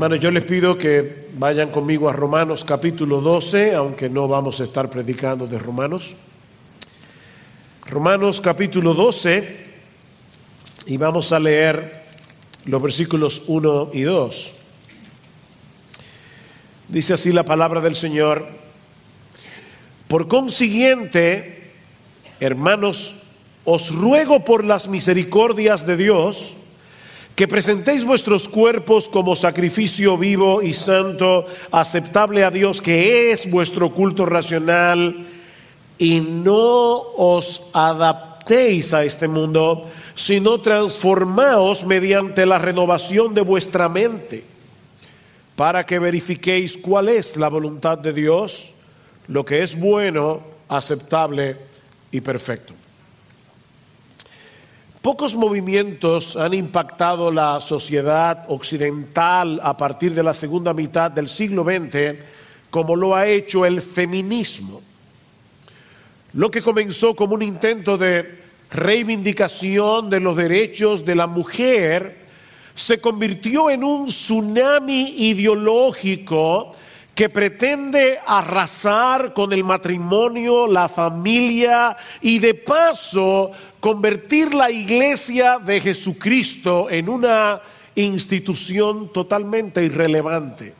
[0.00, 4.64] Bueno, yo les pido que vayan conmigo a Romanos capítulo 12, aunque no vamos a
[4.64, 6.16] estar predicando de Romanos.
[7.84, 9.58] Romanos capítulo 12
[10.86, 12.02] y vamos a leer
[12.64, 14.54] los versículos 1 y 2.
[16.88, 18.46] Dice así la palabra del Señor.
[20.08, 21.72] Por consiguiente,
[22.40, 23.16] hermanos,
[23.66, 26.56] os ruego por las misericordias de Dios,
[27.40, 33.94] que presentéis vuestros cuerpos como sacrificio vivo y santo, aceptable a Dios, que es vuestro
[33.94, 35.26] culto racional,
[35.96, 44.44] y no os adaptéis a este mundo, sino transformaos mediante la renovación de vuestra mente,
[45.56, 48.74] para que verifiquéis cuál es la voluntad de Dios,
[49.28, 51.56] lo que es bueno, aceptable
[52.12, 52.79] y perfecto.
[55.02, 61.64] Pocos movimientos han impactado la sociedad occidental a partir de la segunda mitad del siglo
[61.64, 62.18] XX
[62.68, 64.82] como lo ha hecho el feminismo.
[66.34, 72.18] Lo que comenzó como un intento de reivindicación de los derechos de la mujer
[72.74, 76.72] se convirtió en un tsunami ideológico
[77.20, 85.82] que pretende arrasar con el matrimonio, la familia y de paso convertir la iglesia de
[85.82, 87.60] Jesucristo en una
[87.94, 90.72] institución totalmente irrelevante.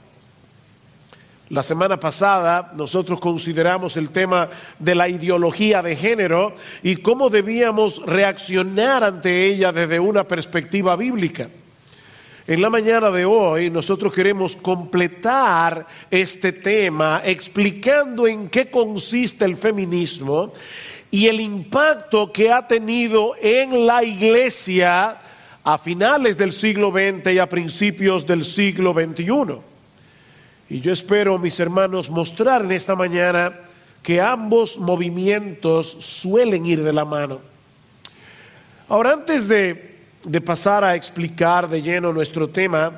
[1.50, 8.00] La semana pasada nosotros consideramos el tema de la ideología de género y cómo debíamos
[8.06, 11.50] reaccionar ante ella desde una perspectiva bíblica.
[12.50, 19.56] En la mañana de hoy nosotros queremos completar este tema explicando en qué consiste el
[19.56, 20.52] feminismo
[21.12, 25.16] y el impacto que ha tenido en la iglesia
[25.62, 29.60] a finales del siglo XX y a principios del siglo XXI.
[30.70, 33.60] Y yo espero, mis hermanos, mostrar en esta mañana
[34.02, 37.38] que ambos movimientos suelen ir de la mano.
[38.88, 39.89] Ahora, antes de,
[40.24, 42.92] de pasar a explicar de lleno nuestro tema,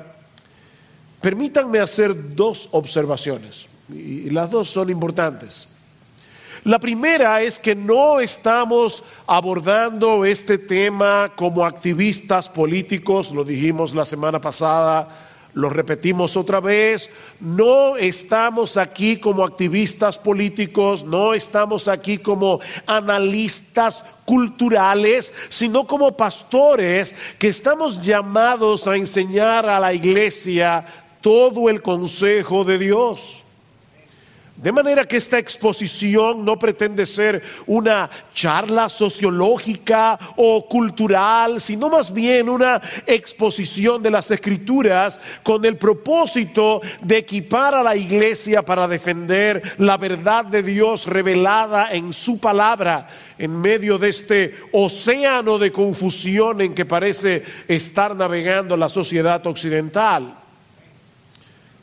[1.21, 5.67] permítanme hacer dos observaciones, y las dos son importantes.
[6.65, 14.05] La primera es que no estamos abordando este tema como activistas políticos, lo dijimos la
[14.05, 17.09] semana pasada, lo repetimos otra vez,
[17.39, 27.13] no estamos aquí como activistas políticos, no estamos aquí como analistas culturales, sino como pastores
[27.37, 30.85] que estamos llamados a enseñar a la iglesia
[31.21, 33.42] todo el consejo de Dios.
[34.63, 42.13] De manera que esta exposición no pretende ser una charla sociológica o cultural, sino más
[42.13, 48.87] bien una exposición de las escrituras con el propósito de equipar a la iglesia para
[48.87, 55.73] defender la verdad de Dios revelada en su palabra en medio de este océano de
[55.73, 60.35] confusión en que parece estar navegando la sociedad occidental.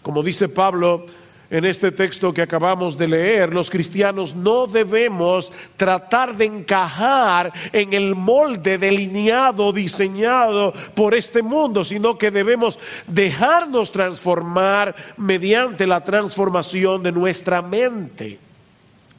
[0.01, 1.05] Como dice Pablo,
[1.51, 7.93] en este texto que acabamos de leer, los cristianos no debemos tratar de encajar en
[7.93, 12.79] el molde delineado, diseñado por este mundo, sino que debemos
[13.09, 18.39] dejarnos transformar mediante la transformación de nuestra mente.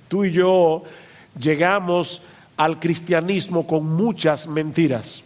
[0.08, 0.84] Tú y yo
[1.38, 2.22] llegamos
[2.56, 5.24] al cristianismo con muchas mentiras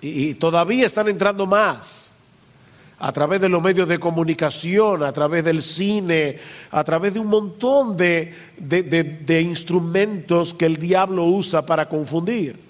[0.00, 2.09] y, todavía están entrando más
[3.00, 6.38] a través de los medios de comunicación, a través del cine,
[6.70, 12.60] a través de un montón de, de, instrumentos que el diablo usa para confundir.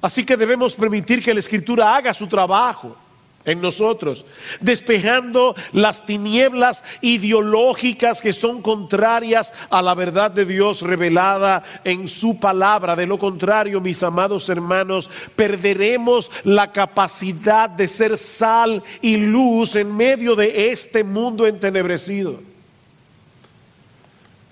[0.00, 2.96] Así que debemos permitir que la escritura haga su trabajo
[3.46, 4.26] en nosotros,
[4.60, 12.38] despejando las tinieblas ideológicas que son contrarias a la verdad de Dios revelada en su
[12.40, 12.96] palabra.
[12.96, 19.96] De lo contrario, mis amados hermanos, perderemos la capacidad de ser sal y luz en
[19.96, 22.40] medio de este mundo entenebrecido.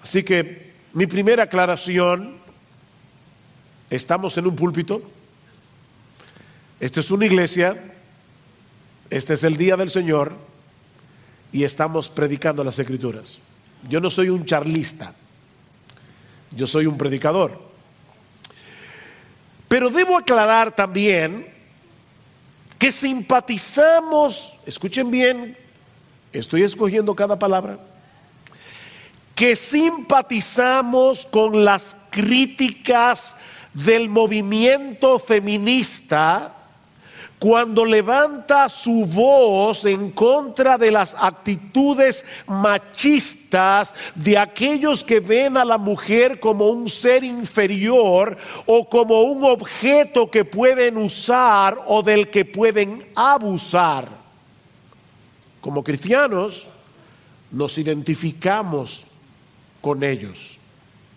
[0.03, 2.37] Así que mi primera aclaración,
[3.91, 5.03] estamos en un púlpito,
[6.79, 7.94] esto es una iglesia,
[9.11, 10.33] este es el día del Señor
[11.53, 13.39] y estamos predicando las escrituras.
[13.89, 15.15] Yo no soy un charlista,
[16.55, 17.61] yo soy un predicador.
[19.69, 21.47] Pero debo aclarar también
[22.79, 25.57] que simpatizamos, escuchen bien,
[26.33, 27.79] estoy escogiendo cada palabra,
[29.35, 33.37] que simpatizamos con las críticas
[33.73, 36.64] del movimiento feminista
[37.45, 45.65] cuando levanta su voz en contra de las actitudes machistas de aquellos que ven a
[45.67, 52.31] la mujer como un ser inferior o como un objeto que pueden usar o del
[52.31, 54.09] que pueden abusar.
[55.61, 56.67] Como cristianos
[57.51, 59.05] nos identificamos
[59.83, 60.59] con ellos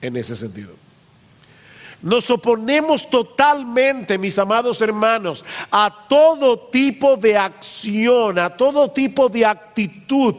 [0.02, 0.87] en ese sentido.
[2.02, 9.46] Nos oponemos totalmente, mis amados hermanos, a todo tipo de acción, a todo tipo de
[9.46, 10.36] actitud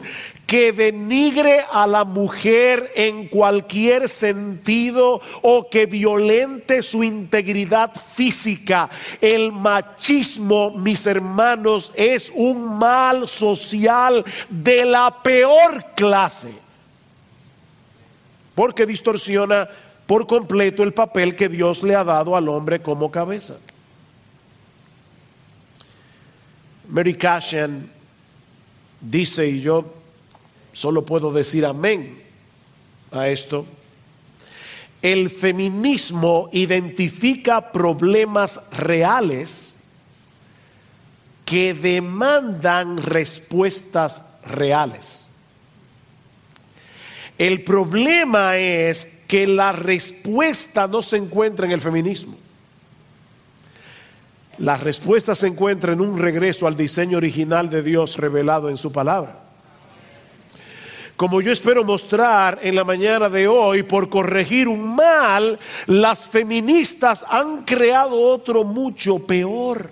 [0.47, 8.89] que denigre a la mujer en cualquier sentido o que violente su integridad física.
[9.21, 16.53] El machismo, mis hermanos, es un mal social de la peor clase,
[18.55, 19.69] porque distorsiona
[20.09, 23.59] por completo el papel que Dios le ha dado al hombre como cabeza.
[26.89, 27.91] Mary Cashin
[29.03, 29.85] dice, y yo
[30.73, 32.23] solo puedo decir amén
[33.13, 33.67] a esto,
[35.03, 39.77] el feminismo identifica problemas reales
[41.45, 45.27] que demandan respuestas reales.
[47.37, 52.35] El problema es que la respuesta no se encuentra en el feminismo.
[54.57, 58.91] La respuesta se encuentra en un regreso al diseño original de Dios revelado en su
[58.91, 59.45] palabra.
[61.15, 67.25] Como yo espero mostrar en la mañana de hoy, por corregir un mal, las feministas
[67.29, 69.91] han creado otro mucho peor.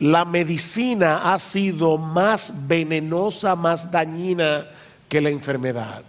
[0.00, 4.66] La medicina ha sido más venenosa, más dañina
[5.08, 6.02] que la enfermedad.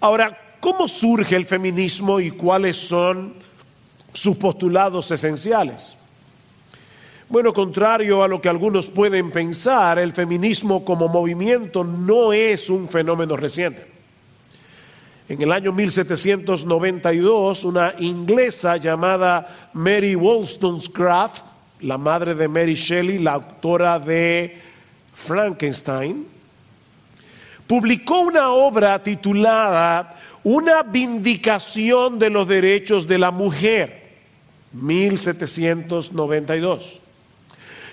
[0.00, 3.34] Ahora, ¿cómo surge el feminismo y cuáles son
[4.12, 5.96] sus postulados esenciales?
[7.28, 12.88] Bueno, contrario a lo que algunos pueden pensar, el feminismo como movimiento no es un
[12.88, 13.86] fenómeno reciente.
[15.28, 21.44] En el año 1792, una inglesa llamada Mary Wollstonecraft,
[21.80, 24.58] la madre de Mary Shelley, la autora de
[25.12, 26.37] Frankenstein,
[27.68, 34.08] publicó una obra titulada Una vindicación de los derechos de la mujer,
[34.72, 37.00] 1792.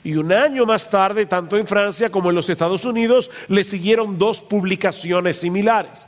[0.05, 4.17] Y un año más tarde, tanto en Francia como en los Estados Unidos, le siguieron
[4.17, 6.07] dos publicaciones similares.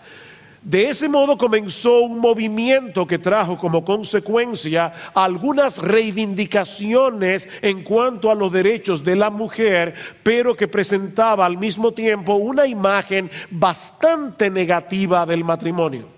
[0.67, 8.35] De ese modo comenzó un movimiento que trajo como consecuencia algunas reivindicaciones en cuanto a
[8.35, 9.93] los derechos de la mujer,
[10.23, 16.16] pero que presentaba al mismo tiempo una imagen bastante negativa del matrimonio.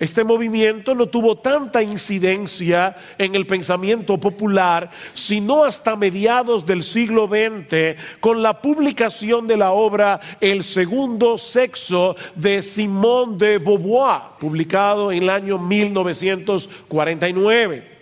[0.00, 7.28] Este movimiento no tuvo tanta incidencia en el pensamiento popular, sino hasta mediados del siglo
[7.28, 15.12] XX, con la publicación de la obra El segundo sexo de Simone de Beauvoir, publicado
[15.12, 18.00] en el año 1949.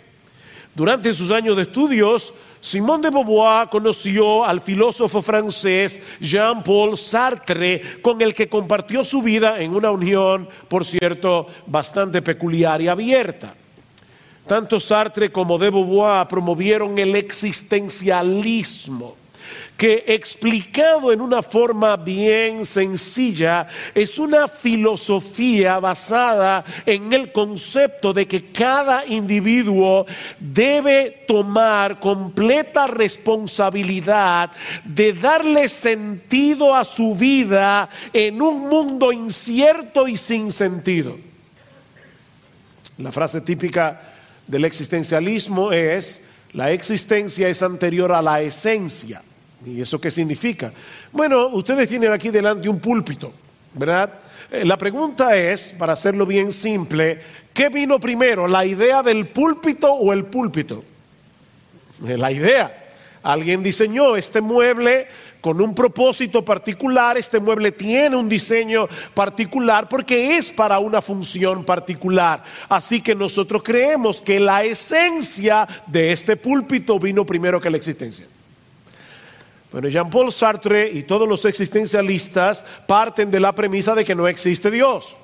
[0.77, 8.21] Durante sus años de estudios, Simón de Beauvoir conoció al filósofo francés Jean-Paul Sartre, con
[8.23, 13.55] el que compartió su vida en una unión, por cierto, bastante peculiar y abierta.
[14.47, 19.18] Tanto Sartre como de Beauvoir promovieron el existencialismo
[19.79, 28.27] que explicado en una forma bien sencilla es una filosofía basada en el concepto de
[28.27, 30.05] que cada individuo
[30.41, 34.51] debe tomar completa responsabilidad
[34.85, 41.17] de darle sentido a su vida en un mundo incierto y sin sentido.
[42.99, 44.01] La frase típica
[44.45, 49.23] del existencialismo es, la existencia es anterior a la esencia.
[49.65, 50.73] ¿Y eso qué significa?
[51.13, 53.33] Bueno, ustedes tienen aquí delante un púlpito,
[53.75, 54.11] ¿verdad?
[54.51, 57.21] Eh, la pregunta es, para hacerlo bien simple,
[57.53, 60.85] ¿qué vino primero, la idea del púlpito o el púlpito?
[62.07, 62.85] Eh, la idea.
[63.23, 65.07] Alguien diseñó este mueble
[65.41, 71.65] con un propósito particular, este mueble tiene un diseño particular porque es para una función
[71.65, 72.43] particular.
[72.69, 78.27] Así que nosotros creemos que la esencia de este púlpito vino primero que la existencia.
[79.71, 84.71] Bueno, Jean-Paul Sartre y todos los existencialistas parten de la premisa de que no existe
[84.71, 85.17] Dios.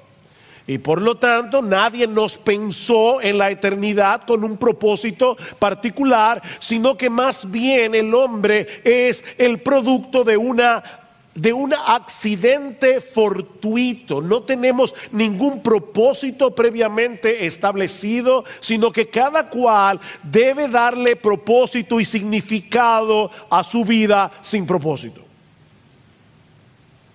[0.67, 6.97] Y por lo tanto, nadie nos pensó en la eternidad con un propósito particular, sino
[6.97, 11.04] que más bien el hombre es el producto de una
[11.35, 14.21] de un accidente fortuito.
[14.21, 23.31] No tenemos ningún propósito previamente establecido, sino que cada cual debe darle propósito y significado
[23.51, 25.23] a su vida sin propósito.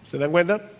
[0.03, 0.78] ¿Se dan cuenta?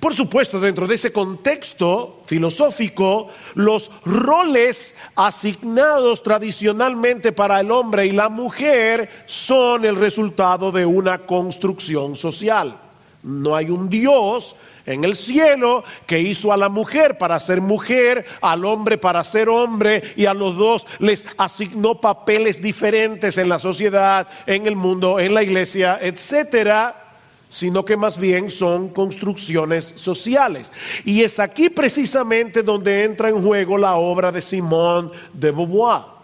[0.00, 8.12] Por supuesto, dentro de ese contexto filosófico, los roles asignados tradicionalmente para el hombre y
[8.12, 12.78] la mujer son el resultado de una construcción social.
[13.22, 18.24] No hay un Dios en el cielo que hizo a la mujer para ser mujer,
[18.40, 23.58] al hombre para ser hombre y a los dos les asignó papeles diferentes en la
[23.58, 27.05] sociedad, en el mundo, en la iglesia, etcétera
[27.48, 30.72] sino que más bien son construcciones sociales.
[31.04, 36.16] Y es aquí precisamente donde entra en juego la obra de Simón de Beauvoir.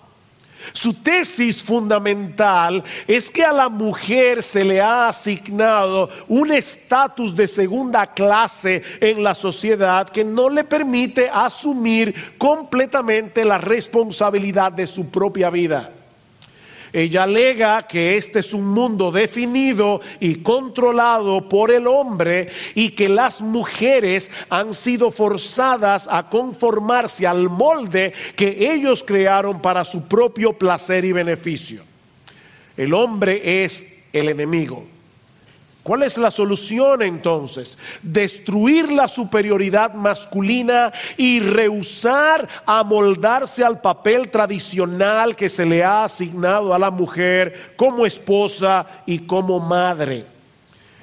[0.72, 7.48] Su tesis fundamental es que a la mujer se le ha asignado un estatus de
[7.48, 15.10] segunda clase en la sociedad que no le permite asumir completamente la responsabilidad de su
[15.10, 15.90] propia vida.
[16.92, 23.08] Ella alega que este es un mundo definido y controlado por el hombre y que
[23.08, 30.52] las mujeres han sido forzadas a conformarse al molde que ellos crearon para su propio
[30.52, 31.82] placer y beneficio.
[32.76, 34.91] El hombre es el enemigo.
[35.82, 37.76] ¿Cuál es la solución entonces?
[38.02, 46.72] Destruir la superioridad masculina y rehusar amoldarse al papel tradicional que se le ha asignado
[46.72, 50.26] a la mujer como esposa y como madre.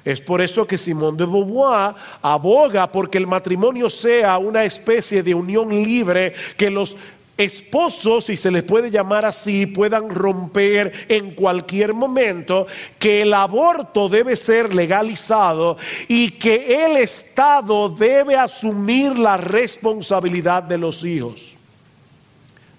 [0.06, 5.36] Es por eso que Simón de Beauvoir aboga porque el matrimonio sea una especie de
[5.36, 6.96] unión libre que los
[7.40, 12.68] esposos, si se les puede llamar así, puedan romper en cualquier momento,
[13.00, 15.78] que el aborto debe ser legalizado
[16.10, 21.56] y que el Estado debe asumir la responsabilidad de los hijos,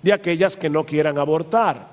[0.03, 1.89] de aquellas que no quieran abortar.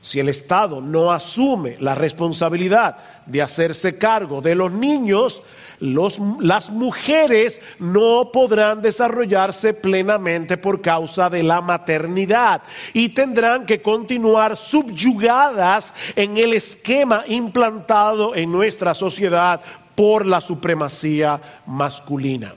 [0.00, 5.42] Si el Estado no asume la responsabilidad de hacerse cargo de los niños,
[5.80, 14.56] las mujeres no podrán desarrollarse plenamente por causa de la maternidad y tendrán que continuar
[14.56, 19.60] subyugadas en el esquema implantado en nuestra sociedad
[19.94, 22.54] por la supremacía masculina.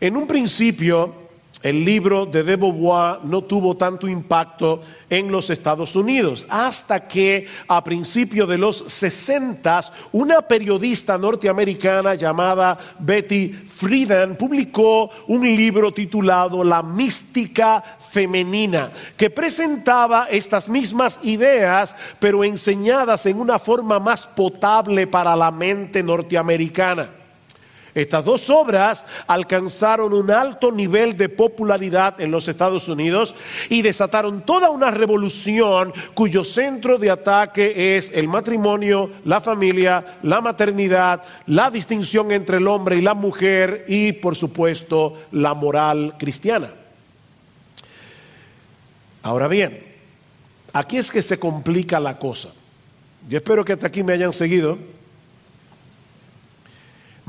[0.00, 1.19] En un principio,
[1.62, 7.46] el libro de De Beauvoir no tuvo tanto impacto en los Estados Unidos, hasta que
[7.68, 9.60] a principios de los 60
[10.12, 20.26] una periodista norteamericana llamada Betty Friedan publicó un libro titulado La mística femenina, que presentaba
[20.30, 27.19] estas mismas ideas, pero enseñadas en una forma más potable para la mente norteamericana.
[27.94, 33.34] Estas dos obras alcanzaron un alto nivel de popularidad en los Estados Unidos
[33.68, 40.40] y desataron toda una revolución cuyo centro de ataque es el matrimonio, la familia, la
[40.40, 46.72] maternidad, la distinción entre el hombre y la mujer y por supuesto la moral cristiana.
[49.22, 49.84] Ahora bien,
[50.72, 52.50] aquí es que se complica la cosa.
[53.28, 54.78] Yo espero que hasta aquí me hayan seguido.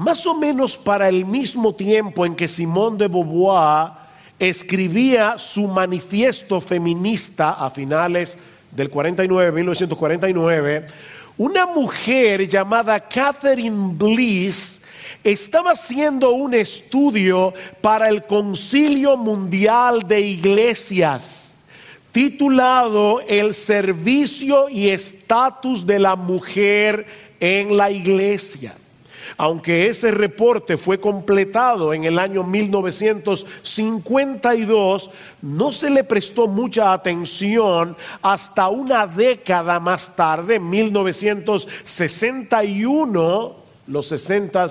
[0.02, 3.92] Más o menos para el mismo tiempo en que Simón de Beauvoir
[4.40, 8.36] escribía su manifiesto feminista a finales
[8.72, 10.88] del 49, 1949,
[11.38, 14.82] una mujer llamada Catherine Bliss
[15.24, 21.54] estaba haciendo un estudio para el Concilio Mundial de Iglesias
[22.12, 27.06] titulado El servicio y estatus de la mujer
[27.40, 28.74] en la iglesia
[29.38, 35.10] aunque ese reporte fue completado en el año 1952,
[35.42, 43.56] no se le prestó mucha atención hasta una década más tarde, 1961,
[43.88, 44.68] los 60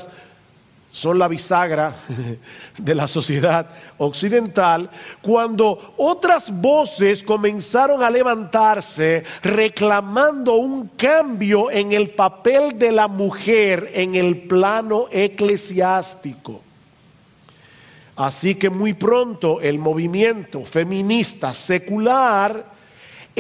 [0.93, 1.95] son la bisagra
[2.79, 3.69] de la sociedad
[3.99, 4.91] occidental,
[5.23, 13.91] cuando otras voces comenzaron a levantarse reclamando un cambio en el papel de la mujer
[13.95, 16.61] en el plano eclesiástico.
[18.17, 22.80] Así que muy pronto el movimiento feminista secular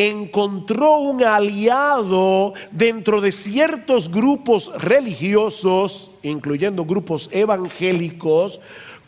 [0.08, 8.60] encontró un aliado dentro de ciertos grupos religiosos, incluyendo grupos evangélicos,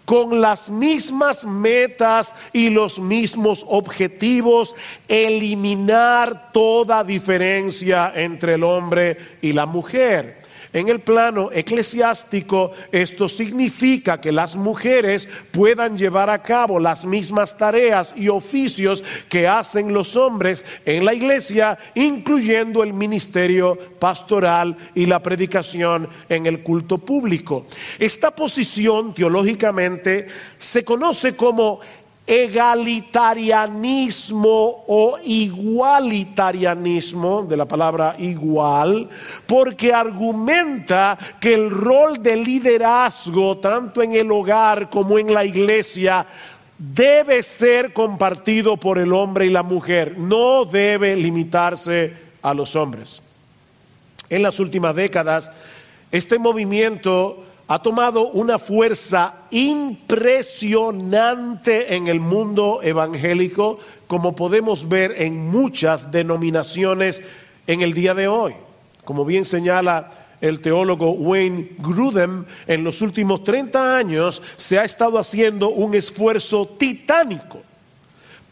[0.04, 4.74] con las mismas metas y los mismos objetivos,
[5.06, 10.41] eliminar toda diferencia entre el hombre y la mujer.
[10.72, 17.58] En el plano eclesiástico, esto significa que las mujeres puedan llevar a cabo las mismas
[17.58, 25.04] tareas y oficios que hacen los hombres en la iglesia, incluyendo el ministerio pastoral y
[25.04, 27.66] la predicación en el culto público.
[27.98, 30.26] Esta posición teológicamente
[30.56, 31.80] se conoce como
[32.26, 39.08] egalitarianismo o igualitarianismo, de la palabra igual,
[39.46, 46.24] porque argumenta que el rol de liderazgo, tanto en el hogar como en la iglesia,
[46.78, 53.20] debe ser compartido por el hombre y la mujer, no debe limitarse a los hombres.
[54.28, 55.50] En las últimas décadas,
[56.10, 57.41] este movimiento
[57.72, 67.22] ha tomado una fuerza impresionante en el mundo evangélico, como podemos ver en muchas denominaciones
[67.66, 68.52] en el día de hoy.
[69.06, 70.10] Como bien señala
[70.42, 76.66] el teólogo Wayne Grudem, en los últimos 30 años se ha estado haciendo un esfuerzo
[76.76, 77.62] titánico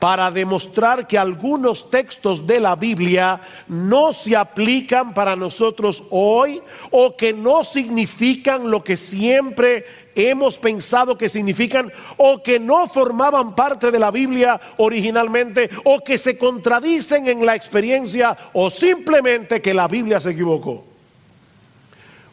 [0.00, 3.38] para demostrar que algunos textos de la Biblia
[3.69, 11.19] no se aplican para nosotros hoy o que no significan lo que siempre hemos pensado
[11.19, 17.28] que significan o que no formaban parte de la Biblia originalmente o que se contradicen
[17.28, 20.83] en la experiencia o simplemente que la Biblia se equivocó.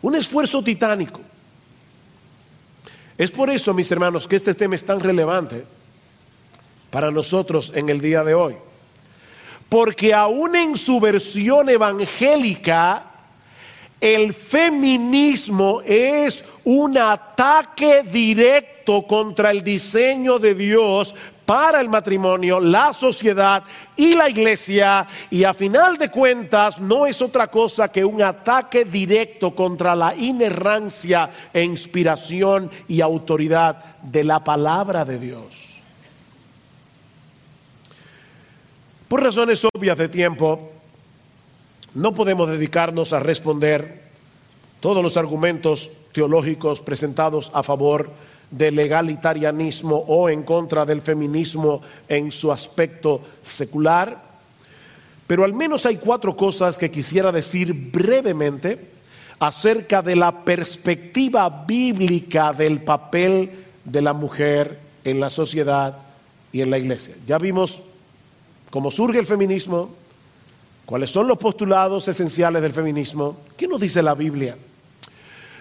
[0.02, 1.20] Un esfuerzo titánico.
[3.18, 5.66] Es por eso, mis hermanos, que este tema es tan relevante
[6.90, 8.56] para nosotros en el día de hoy.
[9.70, 13.04] Porque aún en su versión evangélica,
[14.00, 21.16] el feminismo es un ataque directo contra el diseño de Dios
[21.46, 23.64] para el matrimonio, la sociedad
[23.96, 25.08] y la iglesia.
[25.30, 30.14] Y a final de cuentas no es otra cosa que un ataque directo contra la
[30.14, 35.67] inerrancia e inspiración y autoridad de la palabra de Dios.
[39.08, 40.70] Por razones obvias de tiempo,
[41.94, 44.02] no podemos dedicarnos a responder
[44.82, 48.10] todos los argumentos teológicos presentados a favor
[48.52, 54.22] del legalitarianismo o en contra del feminismo en su aspecto secular,
[55.26, 58.92] pero al menos hay cuatro cosas que quisiera decir brevemente
[59.40, 63.52] acerca de la perspectiva bíblica del papel
[63.86, 65.98] de la mujer en la sociedad
[66.52, 67.16] y en la iglesia.
[67.26, 67.82] Ya vimos
[68.70, 69.90] cómo surge el feminismo,
[70.86, 74.58] cuáles son los postulados esenciales del feminismo, ¿qué nos dice la Biblia?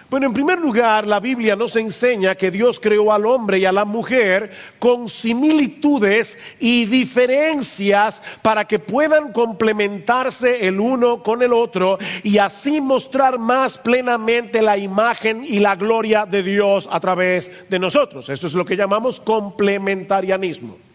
[0.09, 3.73] Bueno, en primer lugar, la Biblia nos enseña que Dios creó al hombre y a
[3.73, 11.99] la mujer con similitudes y diferencias para que puedan complementarse el uno con el otro
[12.23, 17.77] y así mostrar más plenamente la imagen y la gloria de Dios a través de
[17.77, 18.29] nosotros.
[18.29, 20.86] Eso es lo que llamamos complementarianismo.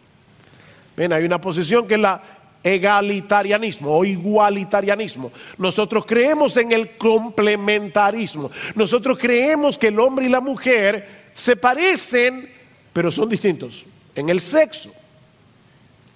[0.96, 2.22] Ven, hay una posición que es la
[2.62, 5.32] egalitarianismo o igualitarianismo.
[5.58, 8.50] Nosotros creemos en el complementarismo.
[8.74, 12.48] Nosotros creemos que el hombre y la mujer se parecen,
[12.92, 14.92] pero son distintos en el sexo.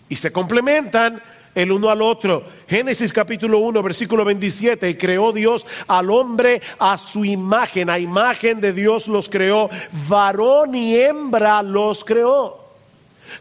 [0.09, 1.21] Y se complementan
[1.55, 2.45] el uno al otro.
[2.69, 8.61] Génesis capítulo 1, versículo 27, y creó Dios al hombre a su imagen, a imagen
[8.61, 9.71] de Dios los creó,
[10.07, 12.66] varón y hembra los creó.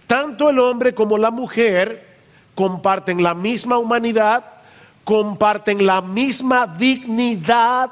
[0.07, 2.15] Tanto el hombre como la mujer
[2.55, 4.43] comparten la misma humanidad,
[5.03, 7.91] comparten la misma dignidad,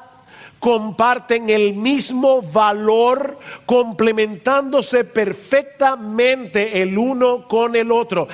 [0.58, 8.26] comparten el mismo valor, complementándose perfectamente el uno con el otro.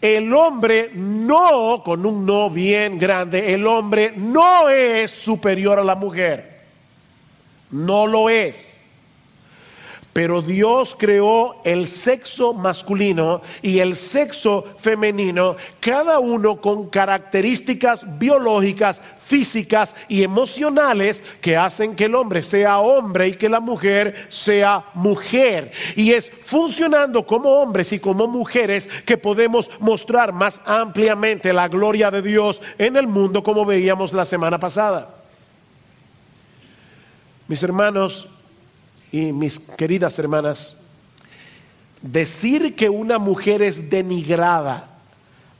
[0.00, 5.94] El hombre no, con un no bien grande, el hombre no es superior a la
[5.94, 6.60] mujer.
[7.70, 8.83] No lo es.
[10.14, 19.02] Pero Dios creó el sexo masculino y el sexo femenino, cada uno con características biológicas,
[19.26, 24.84] físicas y emocionales que hacen que el hombre sea hombre y que la mujer sea
[24.94, 25.72] mujer.
[25.96, 32.12] Y es funcionando como hombres y como mujeres que podemos mostrar más ampliamente la gloria
[32.12, 35.12] de Dios en el mundo como veíamos la semana pasada.
[37.48, 38.28] Mis hermanos,
[39.14, 40.76] y mis queridas hermanas,
[42.02, 44.90] decir que una mujer es denigrada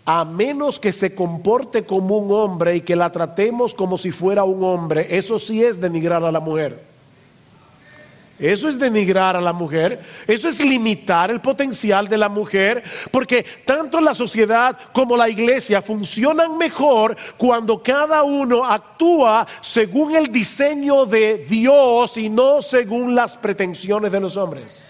[0.04, 4.42] a menos que se comporte como un hombre y que la tratemos como si fuera
[4.42, 6.93] un hombre, eso sí es denigrar a la mujer.
[8.38, 13.44] Eso es denigrar a la mujer, eso es limitar el potencial de la mujer, porque
[13.64, 21.06] tanto la sociedad como la iglesia funcionan mejor cuando cada uno actúa según el diseño
[21.06, 24.82] de Dios y no según las pretensiones de los hombres.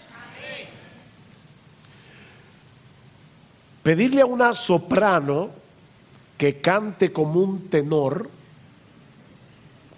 [3.83, 5.51] Pedirle a una soprano
[6.39, 8.31] que cante como un tenor,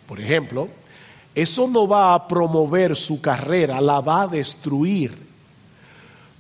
[0.09, 0.68] por ejemplo,
[1.37, 5.14] eso no va a promover su carrera, la va a destruir.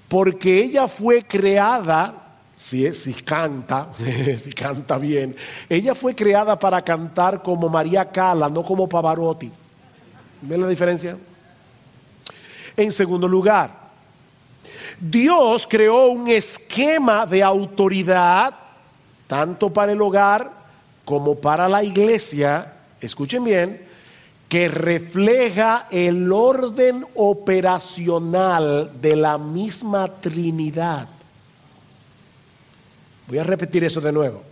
[0.08, 2.14] Porque ella fue creada,
[2.56, 2.90] si,
[3.22, 3.90] canta,
[4.38, 5.36] si canta bien,
[5.68, 9.52] ella fue creada para cantar como María Cala, no como Pavarotti.
[10.40, 11.18] ¿Ven la diferencia?
[12.74, 13.70] En segundo lugar,
[14.98, 18.54] Dios creó un esquema de autoridad,
[19.26, 20.50] tanto para el hogar
[21.04, 23.86] como para la iglesia, escuchen bien,
[24.48, 31.08] que refleja el orden operacional de la misma Trinidad.
[33.26, 34.42] Voy a repetir eso de nuevo.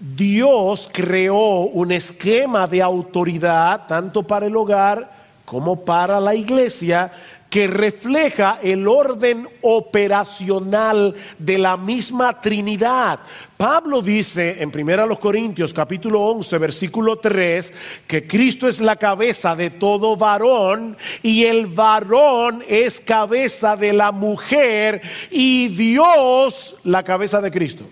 [0.00, 7.12] Dios creó un esquema de autoridad tanto para el hogar como para la iglesia
[7.52, 13.20] que refleja el orden operacional de la misma Trinidad.
[13.58, 17.74] Pablo dice en 1 Corintios capítulo 11 versículo 3
[18.06, 24.12] que Cristo es la cabeza de todo varón y el varón es cabeza de la
[24.12, 27.84] mujer y Dios la cabeza de Cristo.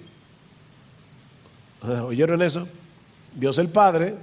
[2.06, 2.66] ¿Oyeron eso?
[3.34, 4.14] Dios el Padre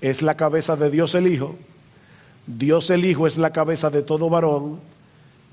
[0.00, 1.56] es la cabeza de Dios el Hijo
[2.48, 4.80] Dios el Hijo es la cabeza de todo varón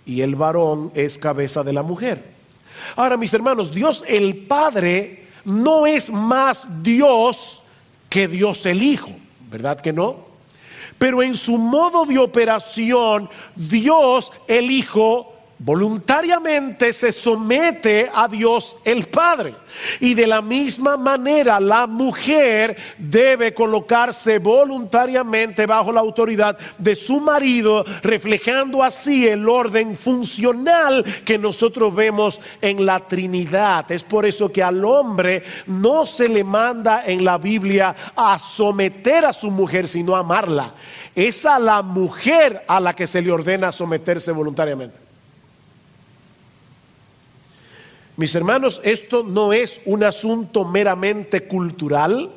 [0.05, 2.23] y el varón es cabeza de la mujer.
[2.95, 7.63] Ahora, mis hermanos, Dios el Padre no es más Dios
[8.09, 9.09] que Dios el Hijo,
[9.51, 10.25] ¿verdad que no?
[10.97, 19.07] Pero en su modo de operación, Dios el Hijo voluntariamente se somete a Dios el
[19.07, 19.55] Padre.
[19.99, 27.19] Y de la misma manera la mujer debe colocarse voluntariamente bajo la autoridad de su
[27.19, 33.91] marido, reflejando así el orden funcional que nosotros vemos en la Trinidad.
[33.91, 39.25] Es por eso que al hombre no se le manda en la Biblia a someter
[39.25, 40.73] a su mujer, sino a amarla.
[41.13, 45.04] Es a la mujer a la que se le ordena someterse voluntariamente.
[48.17, 52.31] Mis hermanos, esto no es un asunto meramente cultural.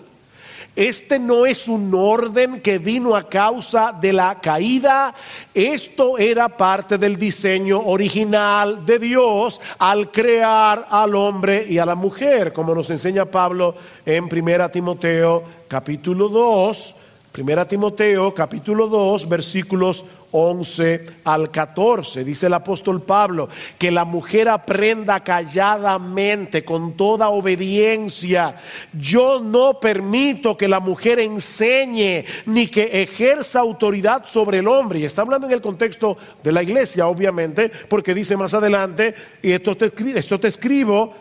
[0.74, 5.14] Este no es un orden que vino a causa de la caída.
[5.54, 11.94] Esto era parte del diseño original de Dios al crear al hombre y a la
[11.94, 16.94] mujer, como nos enseña Pablo en 1 Timoteo capítulo 2,
[17.38, 22.24] Primera Timoteo capítulo 2 versículos 11 al 14.
[22.24, 23.48] Dice el apóstol Pablo
[23.78, 28.56] que la mujer aprenda calladamente con toda obediencia.
[28.92, 34.98] Yo no permito que la mujer enseñe ni que ejerza autoridad sobre el hombre.
[34.98, 39.52] Y está hablando en el contexto de la iglesia, obviamente, porque dice más adelante, y
[39.52, 41.14] esto te, esto te escribo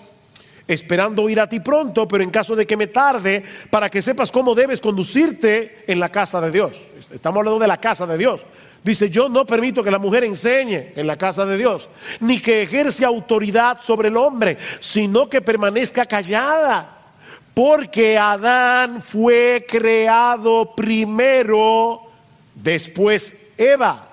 [0.67, 4.31] esperando ir a ti pronto, pero en caso de que me tarde, para que sepas
[4.31, 6.77] cómo debes conducirte en la casa de Dios.
[7.11, 8.45] Estamos hablando de la casa de Dios.
[8.83, 12.63] Dice, yo no permito que la mujer enseñe en la casa de Dios, ni que
[12.63, 16.95] ejerce autoridad sobre el hombre, sino que permanezca callada.
[17.53, 22.03] Porque Adán fue creado primero,
[22.53, 24.07] después Eva.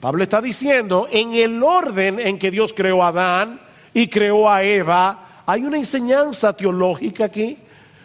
[0.00, 3.60] Pablo está diciendo, en el orden en que Dios creó a Adán
[3.92, 7.58] y creó a Eva, hay una enseñanza teológica aquí.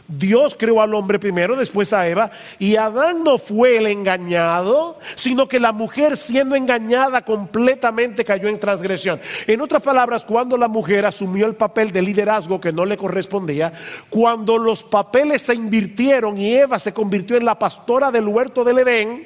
[0.08, 5.48] Dios creó al hombre primero, después a Eva, y Adán no fue el engañado, sino
[5.48, 9.22] que la mujer siendo engañada completamente cayó en transgresión.
[9.48, 13.72] En otras palabras, cuando la mujer asumió el papel de liderazgo que no le correspondía,
[14.10, 18.80] cuando los papeles se invirtieron y Eva se convirtió en la pastora del huerto del
[18.80, 19.26] Edén,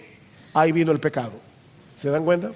[0.54, 1.34] ahí vino el pecado.
[1.96, 2.52] ¿Se dan cuenta?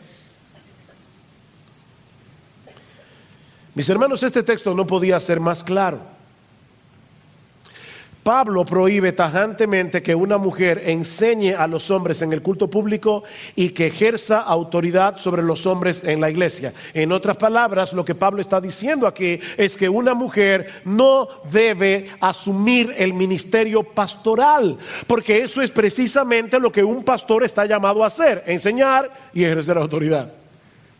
[3.75, 5.99] Mis hermanos, este texto no podía ser más claro.
[8.23, 13.23] Pablo prohíbe tajantemente que una mujer enseñe a los hombres en el culto público
[13.55, 16.73] y que ejerza autoridad sobre los hombres en la iglesia.
[16.93, 22.10] En otras palabras, lo que Pablo está diciendo aquí es que una mujer no debe
[22.19, 24.77] asumir el ministerio pastoral,
[25.08, 29.77] porque eso es precisamente lo que un pastor está llamado a hacer, enseñar y ejercer
[29.77, 30.34] autoridad.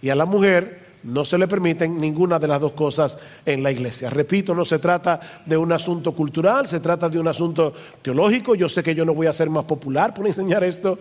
[0.02, 3.72] Y a la mujer no se le permiten ninguna de las dos cosas en la
[3.72, 4.10] iglesia.
[4.10, 8.56] Repito, no se trata de un asunto cultural, se trata de un asunto teológico.
[8.56, 11.00] Yo sé que yo no voy a ser más popular por enseñar esto.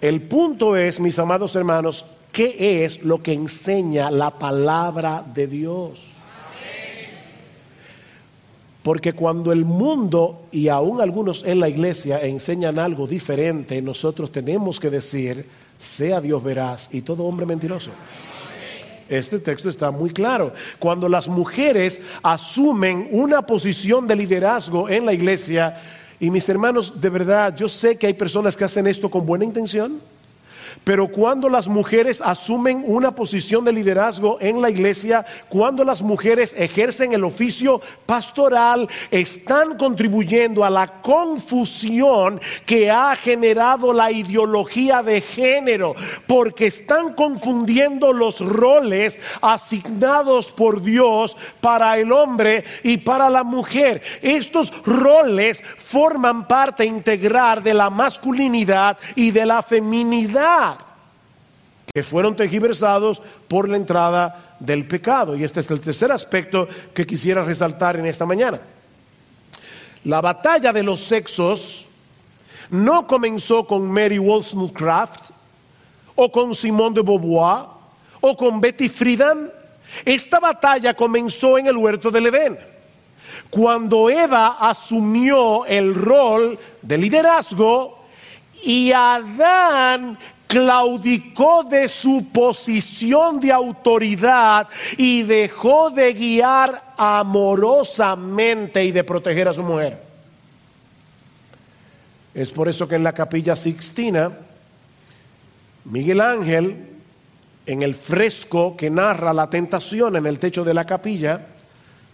[0.00, 6.06] El punto es, mis amados hermanos, ¿qué es lo que enseña la palabra de Dios?
[8.82, 14.78] Porque cuando el mundo y aún algunos en la iglesia enseñan algo diferente, nosotros tenemos
[14.78, 15.46] que decir,
[15.78, 17.92] sea Dios veraz y todo hombre mentiroso.
[19.08, 20.52] Este texto está muy claro.
[20.78, 25.76] Cuando las mujeres asumen una posición de liderazgo en la iglesia,
[26.20, 29.44] y mis hermanos, de verdad, yo sé que hay personas que hacen esto con buena
[29.44, 30.00] intención.
[30.84, 36.54] Pero cuando las mujeres asumen una posición de liderazgo en la iglesia, cuando las mujeres
[36.56, 45.22] ejercen el oficio pastoral, están contribuyendo a la confusión que ha generado la ideología de
[45.22, 45.94] género,
[46.26, 54.02] porque están confundiendo los roles asignados por Dios para el hombre y para la mujer.
[54.20, 60.73] Estos roles forman parte integral de la masculinidad y de la feminidad
[61.94, 65.36] que fueron tejiversados por la entrada del pecado.
[65.36, 68.60] Y este es el tercer aspecto que quisiera resaltar en esta mañana.
[70.02, 71.86] La batalla de los sexos
[72.68, 75.30] no comenzó con Mary Wollstonecraft
[76.16, 77.66] o con Simone de Beauvoir
[78.20, 79.52] o con Betty Friedan.
[80.04, 82.58] Esta batalla comenzó en el huerto del Edén.
[83.50, 88.04] Cuando Eva asumió el rol de liderazgo
[88.64, 90.18] y Adán
[90.54, 99.52] claudicó de su posición de autoridad y dejó de guiar amorosamente y de proteger a
[99.52, 100.00] su mujer.
[102.32, 104.30] Es por eso que en la capilla Sixtina,
[105.86, 106.86] Miguel Ángel,
[107.66, 111.48] en el fresco que narra la tentación en el techo de la capilla,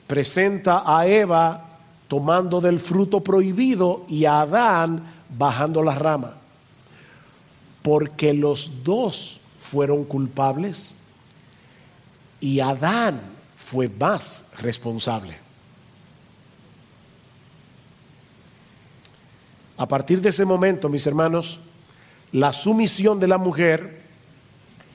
[0.07, 1.69] presenta a Eva
[2.09, 6.40] tomando del fruto prohibido y a Adán bajando la rama
[7.83, 10.93] porque los dos fueron culpables
[12.41, 13.21] y Adán
[13.57, 15.37] fue más responsable.
[19.77, 21.61] A partir de ese momento, mis hermanos,
[22.33, 24.03] la sumisión de la mujer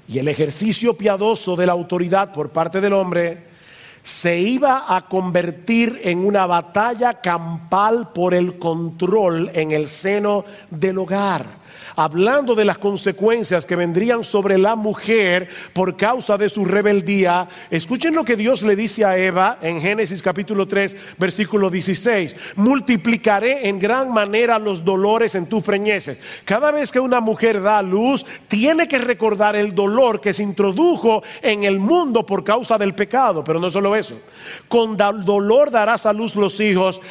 [0.08, 3.56] y el ejercicio piadoso de la autoridad por parte del hombre
[4.04, 11.00] se iba a convertir en una batalla campal por el control en el seno del
[11.00, 11.65] hogar
[11.96, 18.16] hablando de las consecuencias que vendrían sobre la mujer por causa de su rebeldía, escuchen
[18.16, 22.36] lo que Dios le dice a Eva en Génesis capítulo 3, versículo 16.
[22.58, 26.20] Multiplicaré en gran manera los dolores en tus preñeces.
[26.44, 31.24] Cada vez que una mujer da luz, tiene que recordar el dolor que se introdujo
[31.42, 34.20] en el mundo por causa del pecado, pero no solo eso.
[34.68, 37.02] Con dolor darás a luz los hijos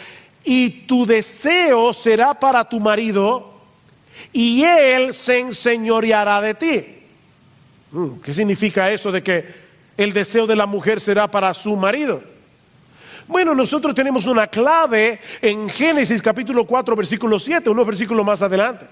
[0.45, 3.54] y tu deseo será para tu marido
[4.33, 6.87] y él se enseñoreará de ti.
[7.93, 9.45] Mm, ¿Qué significa eso de que
[9.97, 12.34] el deseo de la mujer será para su marido?
[13.27, 18.87] Bueno, nosotros tenemos una clave en Génesis capítulo 4, versículo 7, unos versículos más adelante.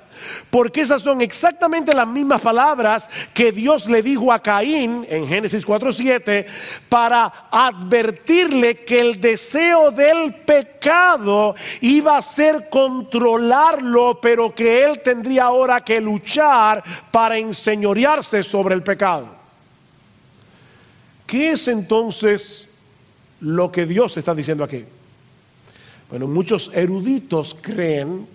[0.49, 5.67] Porque esas son exactamente las mismas palabras que Dios le dijo a Caín en Génesis
[5.67, 6.47] 4, 7,
[6.89, 15.45] para advertirle que el deseo del pecado iba a ser controlarlo, pero que él tendría
[15.45, 19.29] ahora que luchar para enseñorearse sobre el pecado.
[21.27, 22.72] ¿Qué es entonces
[23.43, 24.85] lo que Dios está diciendo aquí.
[26.09, 28.27] Bueno, muchos eruditos creen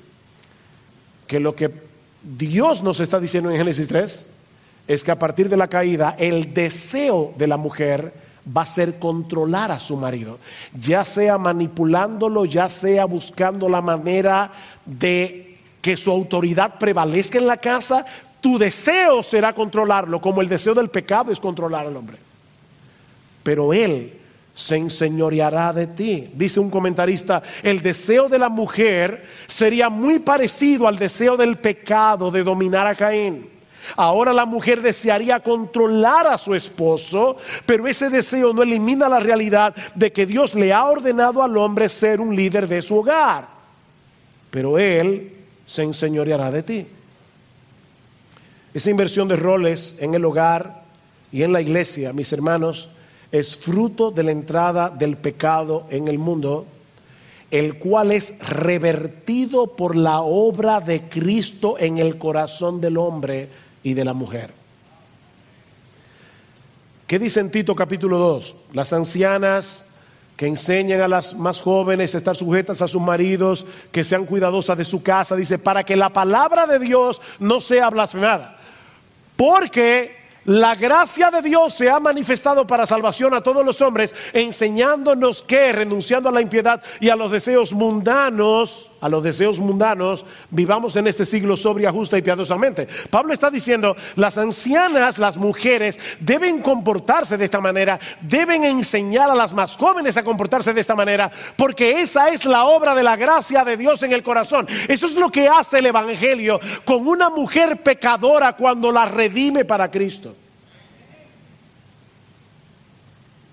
[1.26, 1.72] que lo que
[2.22, 4.30] Dios nos está diciendo en Génesis 3
[4.88, 8.14] es que a partir de la caída el deseo de la mujer
[8.56, 10.40] va a ser controlar a su marido,
[10.78, 14.52] ya sea manipulándolo, ya sea buscando la manera
[14.86, 18.06] de que su autoridad prevalezca en la casa,
[18.42, 22.18] tu deseo será controlarlo, como el deseo del pecado es controlar al hombre.
[23.44, 24.17] Pero él
[24.58, 26.32] se enseñoreará de ti.
[26.34, 32.32] Dice un comentarista, el deseo de la mujer sería muy parecido al deseo del pecado
[32.32, 33.48] de dominar a Caín.
[33.96, 39.76] Ahora la mujer desearía controlar a su esposo, pero ese deseo no elimina la realidad
[39.94, 43.48] de que Dios le ha ordenado al hombre ser un líder de su hogar.
[44.50, 45.34] Pero él
[45.68, 46.88] se enseñoreará de ti.
[48.74, 50.82] Esa inversión de roles en el hogar
[51.32, 52.90] y en la iglesia, mis hermanos,
[53.32, 56.66] es fruto de la entrada del pecado en el mundo,
[57.52, 63.50] el cual es revertido por la obra de Cristo en el corazón del hombre
[63.84, 64.54] y de la mujer.
[67.06, 68.56] ¿Qué dice en Tito capítulo 2?
[68.74, 69.86] Las ancianas
[70.36, 74.78] que enseñen a las más jóvenes a estar sujetas a sus maridos, que sean cuidadosas
[74.78, 78.60] de su casa, dice, para que la palabra de Dios no sea blasfemada.
[79.36, 80.17] Porque
[80.48, 85.74] la gracia de Dios se ha manifestado para salvación a todos los hombres, enseñándonos que,
[85.74, 91.08] renunciando a la impiedad y a los deseos mundanos, a los deseos mundanos, vivamos en
[91.08, 92.88] este siglo sobria, justa y piadosamente.
[93.10, 99.36] Pablo está diciendo, las ancianas, las mujeres, deben comportarse de esta manera, deben enseñar a
[99.36, 103.16] las más jóvenes a comportarse de esta manera, porque esa es la obra de la
[103.16, 104.68] gracia de Dios en el corazón.
[104.88, 109.90] Eso es lo que hace el Evangelio con una mujer pecadora cuando la redime para
[109.92, 110.36] Cristo.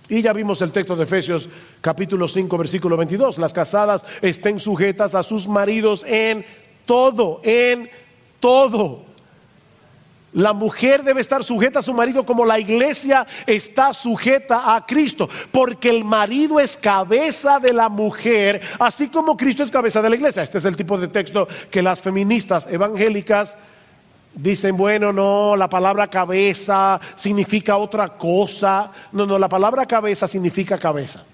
[0.08, 1.48] Y ya vimos el texto de Efesios
[1.80, 3.38] capítulo 5 versículo 22.
[3.38, 6.44] Las casadas estén sujetas a sus maridos en
[6.84, 7.88] todo, en
[8.38, 9.14] todo.
[10.34, 15.28] La mujer debe estar sujeta a su marido como la iglesia está sujeta a Cristo,
[15.52, 20.16] porque el marido es cabeza de la mujer, así como Cristo es cabeza de la
[20.16, 20.42] iglesia.
[20.42, 23.56] Este es el tipo de texto que las feministas evangélicas
[24.34, 28.90] Dicen, bueno, no, la palabra cabeza significa otra cosa.
[29.12, 31.24] No, no, la palabra cabeza significa cabeza.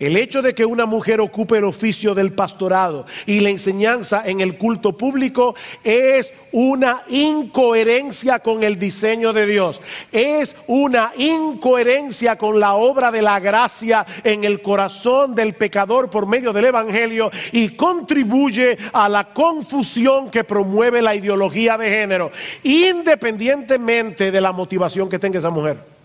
[0.00, 4.40] El hecho de que una mujer ocupe el oficio del pastorado y la enseñanza en
[4.40, 9.78] el culto público es una incoherencia con el diseño de Dios.
[10.10, 16.26] Es una incoherencia con la obra de la gracia en el corazón del pecador por
[16.26, 22.32] medio del Evangelio y contribuye a la confusión que promueve la ideología de género,
[22.62, 25.99] independientemente de la motivación que tenga esa mujer.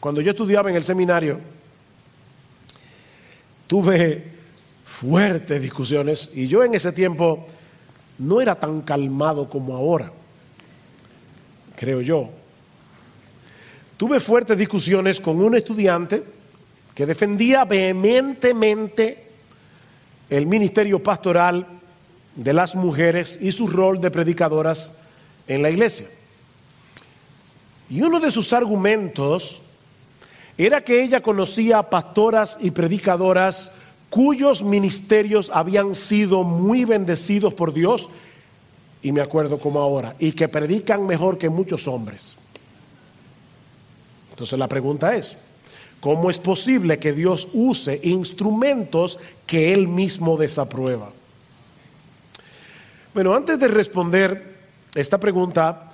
[0.00, 1.38] Cuando yo estudiaba en el seminario,
[3.66, 4.24] tuve
[4.82, 7.46] fuertes discusiones y yo en ese tiempo
[8.18, 10.10] no era tan calmado como ahora,
[11.76, 12.30] creo yo.
[13.98, 16.24] Tuve fuertes discusiones con un estudiante
[16.94, 19.28] que defendía vehementemente
[20.30, 21.66] el ministerio pastoral
[22.34, 24.98] de las mujeres y su rol de predicadoras
[25.46, 26.06] en la iglesia.
[27.90, 29.62] Y uno de sus argumentos
[30.66, 33.72] era que ella conocía pastoras y predicadoras
[34.10, 38.10] cuyos ministerios habían sido muy bendecidos por Dios,
[39.02, 42.36] y me acuerdo como ahora, y que predican mejor que muchos hombres.
[44.30, 45.36] Entonces la pregunta es,
[46.00, 51.10] ¿cómo es posible que Dios use instrumentos que Él mismo desaprueba?
[53.14, 54.58] Bueno, antes de responder
[54.94, 55.90] esta pregunta,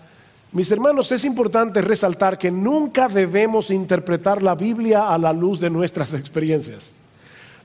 [0.53, 5.71] mis hermanos, es importante resaltar que nunca debemos interpretar la Biblia a la luz de
[5.71, 6.95] nuestras experiencias.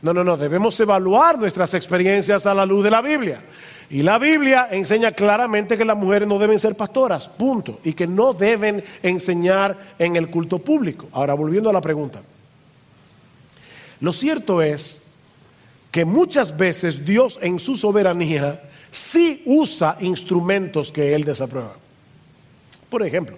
[0.02, 3.42] No, no, no, debemos evaluar nuestras experiencias a la luz de la Biblia.
[3.90, 8.08] Y la Biblia enseña claramente que las mujeres no deben ser pastoras, punto, y que
[8.08, 11.08] no deben enseñar en el culto público.
[11.12, 12.22] Ahora, volviendo a la pregunta.
[14.00, 15.04] Lo cierto es
[15.92, 21.76] que muchas veces Dios en su soberanía sí usa instrumentos que Él desaprueba.
[22.92, 23.38] Por ejemplo,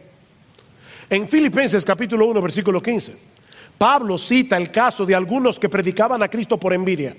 [1.07, 3.15] en Filipenses capítulo 1, versículo 15,
[3.77, 7.15] Pablo cita el caso de algunos que predicaban a Cristo por envidia.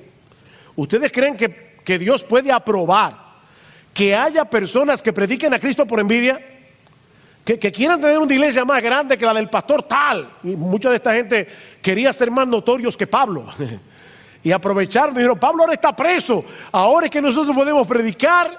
[0.75, 3.16] ¿Ustedes creen que, que Dios puede aprobar
[3.92, 6.44] que haya personas que prediquen a Cristo por envidia?
[7.44, 10.29] Que, que, quieran tener una iglesia más grande que la del pastor tal.
[10.42, 11.47] Y mucha de esta gente
[11.81, 13.47] quería ser más notorios que Pablo.
[14.42, 16.44] y aprovechar, dijeron, Pablo ahora está preso.
[16.73, 18.59] Ahora es que nosotros podemos predicar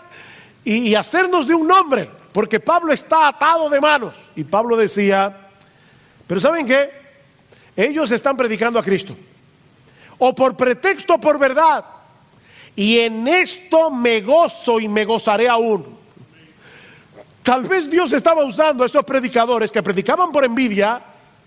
[0.64, 4.14] y hacernos de un nombre porque Pablo está atado de manos.
[4.36, 5.48] Y Pablo decía,
[6.28, 6.90] pero ¿saben qué?
[7.78, 9.16] Ellos están predicando a Cristo.
[10.18, 11.86] O por pretexto o por verdad.
[12.76, 15.98] Y en esto me gozo y me gozaré aún.
[17.42, 21.02] Tal vez Dios estaba usando a esos predicadores que predicaban por envidia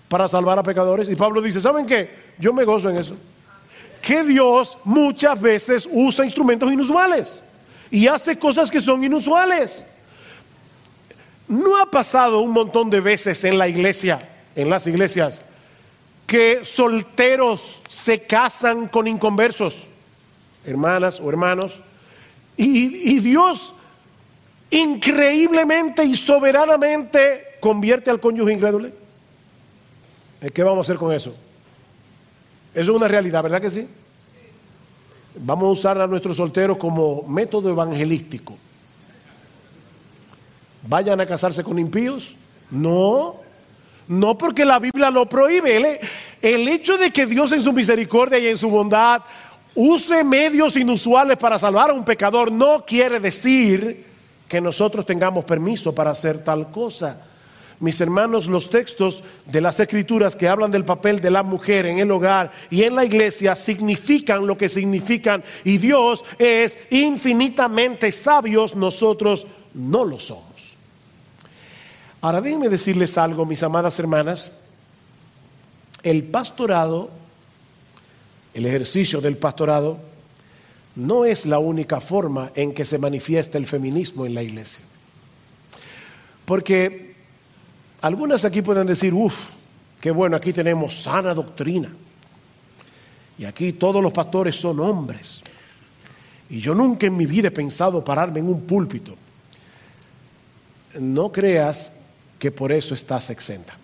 [0.09, 1.11] para salvar a pecadores.
[1.11, 2.33] Y Pablo dice, ¿saben qué?
[2.39, 3.15] Yo me gozo en eso.
[4.01, 7.45] Que Dios muchas veces usa instrumentos inusuales
[7.91, 9.85] y hace cosas que son inusuales.
[11.49, 14.19] ¿No ha pasado un montón de veces en la iglesia,
[14.55, 15.41] en las iglesias,
[16.27, 19.85] que solteros se casan con inconversos,
[20.67, 21.83] hermanas o hermanos,
[22.55, 23.73] y, Dios
[24.71, 28.91] increíblemente y soberanamente convierte al cónyuge incrédulo?
[30.53, 31.31] ¿Qué vamos a hacer con eso?
[32.75, 33.89] Eso es una realidad, ¿verdad que sí?
[35.37, 38.55] Vamos a usar a nuestros solteros como método evangelístico
[40.89, 42.35] vayan a casarse con impíos.
[42.71, 43.37] No,
[44.09, 46.01] no porque la Biblia lo prohíbe.
[46.41, 49.23] El, hecho de que Dios en su misericordia y en su bondad
[49.75, 54.07] use medios inusuales para salvar a un pecador no quiere decir
[54.49, 57.21] que nosotros tengamos permiso para hacer tal cosa.
[57.81, 61.99] mis hermanos, los textos de las escrituras que hablan del papel de la mujer en
[61.99, 68.75] el hogar y en la iglesia significan lo que significan y Dios es infinitamente sabios,
[68.75, 70.48] nosotros no lo somos.
[72.21, 74.51] Ahora déjenme decirles algo, mis amadas hermanas.
[76.03, 77.11] El pastorado,
[78.55, 79.99] el ejercicio del pastorado,
[80.97, 84.85] no es la única forma en que se manifiesta el feminismo en la iglesia.
[86.45, 87.15] Porque
[88.01, 89.51] algunas aquí pueden decir, uff,
[90.01, 91.91] qué bueno, aquí tenemos sana doctrina.
[93.39, 95.45] Y aquí todos los pastores son hombres.
[96.51, 99.15] Y yo nunca en mi vida he pensado pararme en un púlpito.
[100.99, 101.93] No creas
[102.39, 103.77] que por eso estás exenta.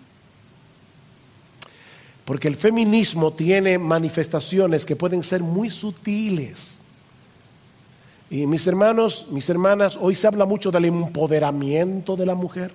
[2.23, 6.79] Porque el feminismo tiene manifestaciones que pueden ser muy sutiles.
[8.29, 12.73] Y mis hermanos, mis hermanas, hoy se habla mucho del empoderamiento de la mujer.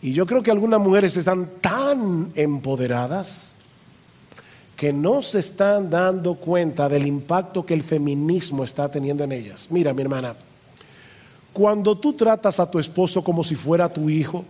[0.00, 3.52] Y yo creo que algunas mujeres están tan empoderadas
[4.74, 9.68] que no se están dando cuenta del impacto que el feminismo está teniendo en ellas.
[9.70, 10.34] Mira, mi hermana,
[11.52, 14.44] cuando tú tratas a tu esposo como si fuera tu hijo,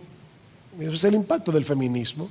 [0.79, 2.29] eso es el impacto del feminismo.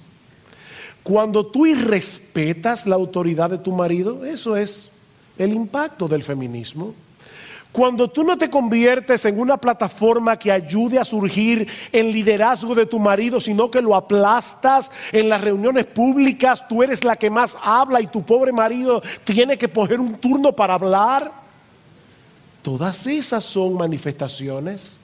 [1.02, 4.92] Cuando tú irrespetas la autoridad de tu marido, eso es
[5.36, 6.94] el impacto del feminismo.
[7.72, 12.84] Cuando tú no te conviertes en una plataforma que ayude a surgir el liderazgo de
[12.84, 17.56] tu marido, sino que lo aplastas en las reuniones públicas, tú eres la que más
[17.62, 21.41] habla y tu pobre marido tiene que poner un turno para hablar.
[22.62, 24.98] Todas esas son manifestaciones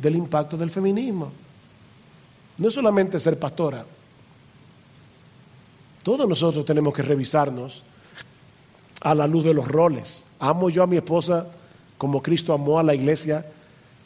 [0.00, 1.30] del impacto del feminismo.
[2.58, 3.84] No es solamente ser pastora.
[6.02, 7.82] Todos nosotros tenemos que revisarnos
[9.00, 10.24] a la luz de los roles.
[10.38, 11.46] Amo yo a mi esposa
[11.98, 13.46] como Cristo amó a la iglesia,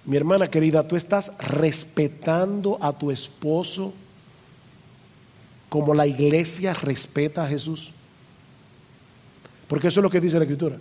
[0.05, 3.92] mi hermana querida, tú estás respetando a tu esposo
[5.68, 7.92] como la iglesia respeta a Jesús.
[9.66, 10.78] Porque eso es lo que dice la Escritura.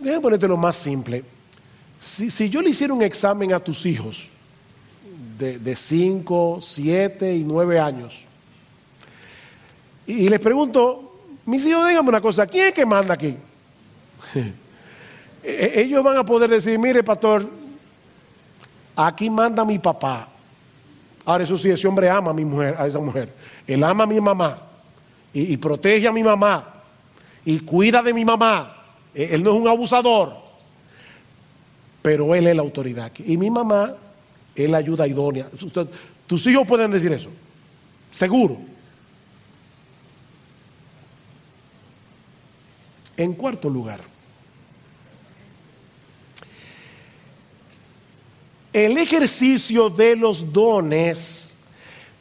[0.00, 1.24] Déjame ponerte lo más simple.
[2.00, 4.30] Si, yo le hiciera un examen a tus hijos
[5.38, 8.26] de 5, 7 y 9 años,
[10.10, 11.14] y, les pregunto,
[11.46, 13.36] mis hijos, díganme una cosa, ¿quién es que manda aquí?
[15.42, 17.48] E-, e-, ellos van a poder decir, mire pastor,
[18.94, 20.28] aquí manda mi papá.
[21.24, 23.32] Ahora eso sí, ese hombre ama a mi mujer, a esa mujer.
[23.66, 24.58] Él ama a mi mamá
[25.32, 26.82] y, protege a mi mamá
[27.42, 28.79] y cuida de mi mamá.
[29.14, 30.36] E-, él no es un abusador,
[32.02, 33.12] pero él es la autoridad.
[33.24, 33.94] Y mi mamá
[34.54, 35.48] es la ayuda idónea.
[36.26, 37.30] tus hijos pueden decir eso,
[38.10, 38.58] seguro.
[43.16, 44.00] En cuarto lugar,
[48.72, 51.56] el ejercicio de los dones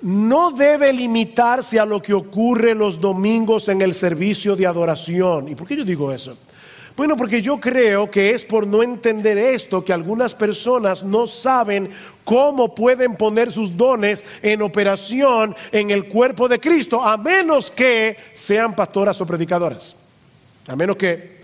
[0.02, 5.50] no debe limitarse a lo que ocurre los domingos en el servicio de adoración.
[5.50, 6.38] ¿Y por qué yo digo eso?
[7.00, 11.90] Bueno, porque yo creo que es por no entender esto que algunas personas no saben
[12.26, 18.18] cómo pueden poner sus dones en operación en el cuerpo de Cristo, a menos que
[18.34, 19.96] sean pastoras o predicadoras.
[20.68, 21.40] A menos que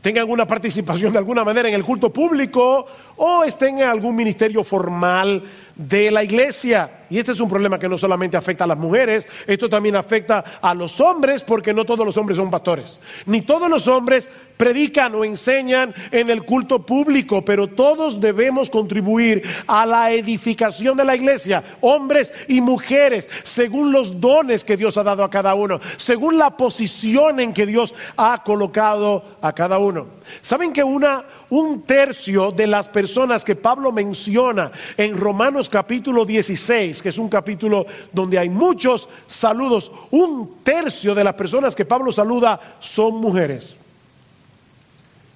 [0.00, 2.86] tengan una participación de alguna manera en el culto público
[3.16, 5.42] o estén en algún ministerio formal
[5.76, 7.00] de la iglesia.
[7.10, 10.42] Y este es un problema que no solamente afecta a las mujeres, esto también afecta
[10.60, 13.00] a los hombres porque no todos los hombres son pastores.
[13.26, 19.42] Ni todos los hombres predican o enseñan en el culto público, pero todos debemos contribuir
[19.66, 25.02] a la edificación de la iglesia, hombres y mujeres, según los dones que Dios ha
[25.02, 30.06] dado a cada uno, según la posición en que Dios ha colocado a cada uno.
[30.40, 33.03] ¿Saben que una un tercio de las personas
[33.44, 39.90] que Pablo menciona en Romanos capítulo 16, que es un capítulo donde hay muchos saludos,
[40.10, 43.76] un tercio de las personas que Pablo saluda son mujeres.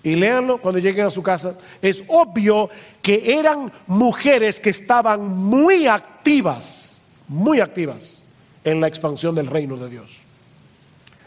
[0.02, 1.58] Y léanlo cuando lleguen a su casa.
[1.82, 2.70] Es obvio
[3.02, 8.22] que eran mujeres que estaban muy activas, muy activas
[8.64, 10.20] en la expansión del reino de Dios.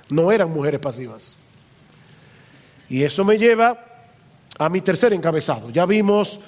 [0.10, 1.36] No eran mujeres pasivas.
[2.90, 3.91] Y eso me lleva
[4.58, 5.70] a mi tercer encabezado.
[5.70, 6.40] Ya vimos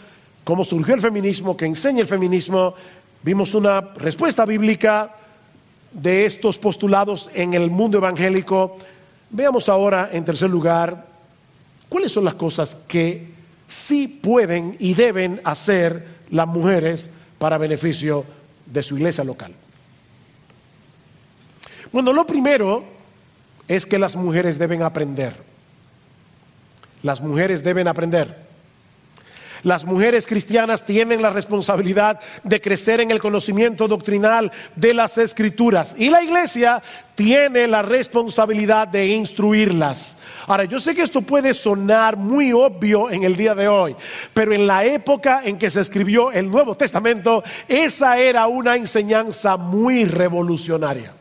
[0.43, 2.74] cómo surgió el feminismo, que enseña el feminismo,
[3.22, 5.16] vimos una respuesta bíblica
[5.91, 8.78] de estos postulados en el mundo evangélico.
[9.30, 11.08] Veamos ahora, en tercer lugar,
[11.89, 13.32] cuáles son las cosas que
[13.68, 18.26] sí pueden y deben hacer las mujeres para beneficio
[18.66, 19.54] de su iglesia local.
[21.91, 22.84] Bueno, lo primero
[23.68, 25.53] es que las mujeres deben aprender
[27.04, 28.54] las mujeres deben aprender.
[29.64, 35.95] Las mujeres cristianas tienen la responsabilidad de crecer en el conocimiento doctrinal de las escrituras
[35.97, 36.84] y la iglesia
[37.16, 40.18] tiene la responsabilidad de instruirlas.
[40.47, 43.95] Ahora, yo sé que esto puede sonar muy obvio en el día de hoy,
[44.34, 49.56] pero en la época en que se escribió el Nuevo Testamento, esa era una enseñanza
[49.56, 51.14] muy revolucionaria.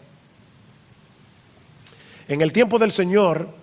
[2.27, 3.62] En el tiempo del Señor,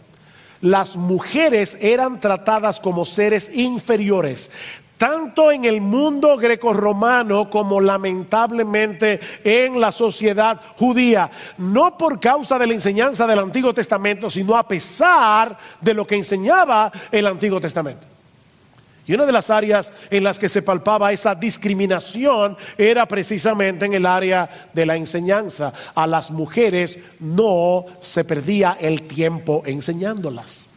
[0.62, 4.52] las mujeres eran tratadas como seres inferiores,
[4.98, 12.68] tanto en el mundo grecorromano como lamentablemente en la sociedad judía, no por causa de
[12.68, 18.19] la enseñanza del Antiguo Testamento, sino a pesar de lo que enseñaba el Antiguo Testamento.
[19.10, 23.96] Y una de las áreas en las que se palpaba esa discriminación era precisamente en
[23.96, 25.74] el área de la enseñanza.
[25.96, 30.68] A las mujeres no se perdía el tiempo enseñándolas.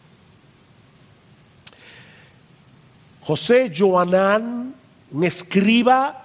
[3.20, 4.76] José Joanán,
[5.11, 6.24] un escriba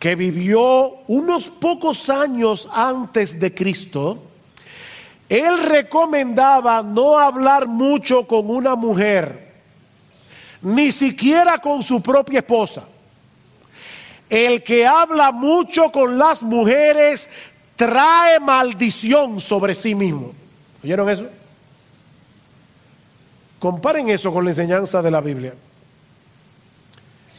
[0.00, 4.20] que vivió unos pocos años antes de Cristo,
[5.28, 9.45] él recomendaba no hablar mucho con una mujer,
[10.62, 12.84] ni siquiera con su propia esposa.
[14.28, 17.30] El que habla mucho con las mujeres
[17.76, 20.32] trae maldición sobre sí mismo.
[20.82, 21.26] ¿Oyeron eso?
[23.58, 25.54] Comparen eso con la enseñanza de la Biblia.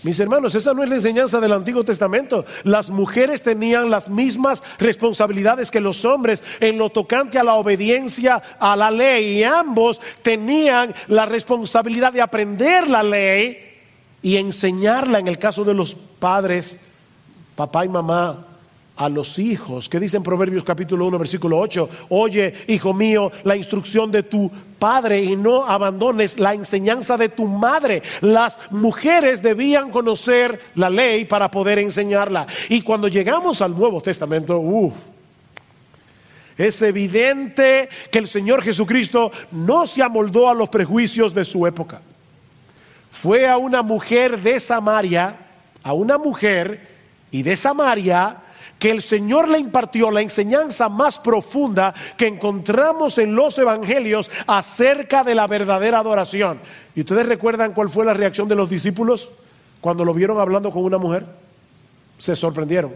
[0.04, 2.46] Mis hermanos, esa no es la enseñanza del Antiguo Testamento.
[2.64, 8.42] Las mujeres tenían las mismas responsabilidades que los hombres en lo tocante a la obediencia
[8.60, 13.58] a la ley y ambos tenían la responsabilidad de aprender la ley
[14.22, 16.80] y enseñarla en el caso de los padres,
[17.56, 18.46] papá y mamá,
[18.98, 19.88] a los hijos.
[19.88, 21.90] ¿Qué dice en Proverbios capítulo 1, versículo 8?
[22.10, 27.48] Oye, hijo mío, la instrucción de tu padre y no abandones la enseñanza de tu
[27.48, 28.02] madre.
[28.22, 32.48] Las mujeres debían conocer la ley para poder enseñarla.
[32.70, 34.94] Y cuando llegamos al Nuevo Testamento, uff.
[36.58, 42.02] Es evidente que el Señor Jesucristo no se amoldó a los prejuicios de su época.
[43.12, 45.38] Fue a una mujer de Samaria,
[45.84, 46.82] a una mujer
[47.30, 48.38] y de Samaria
[48.80, 55.24] que el Señor le impartió la enseñanza más profunda que encontramos en los evangelios acerca
[55.24, 56.60] de la verdadera adoración.
[56.96, 59.32] ¿Y ustedes recuerdan cuál fue la reacción de los discípulos
[59.82, 61.26] cuando lo vieron hablando con una mujer?
[62.18, 62.94] Se sorprendieron.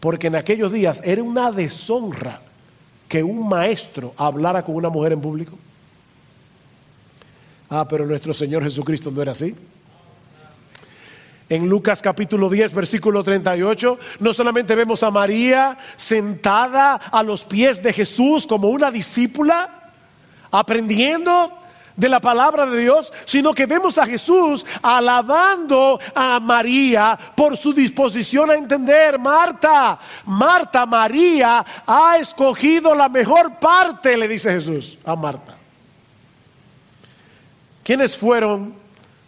[0.00, 2.40] Porque en aquellos días era una deshonra
[3.06, 5.58] que un maestro hablara con una mujer en público.
[7.68, 9.54] Ah, pero nuestro Señor Jesucristo no era así
[11.50, 17.82] en Lucas capítulo 10, versículo 38, no solamente vemos a María sentada a los pies
[17.82, 19.90] de Jesús como una discípula,
[20.52, 21.52] aprendiendo
[21.96, 27.72] de la palabra de Dios, sino que vemos a Jesús alabando a María por su
[27.72, 29.18] disposición a entender.
[29.18, 35.56] Marta, Marta, María ha escogido la mejor parte, le dice Jesús a Marta.
[37.82, 38.79] ¿Quiénes fueron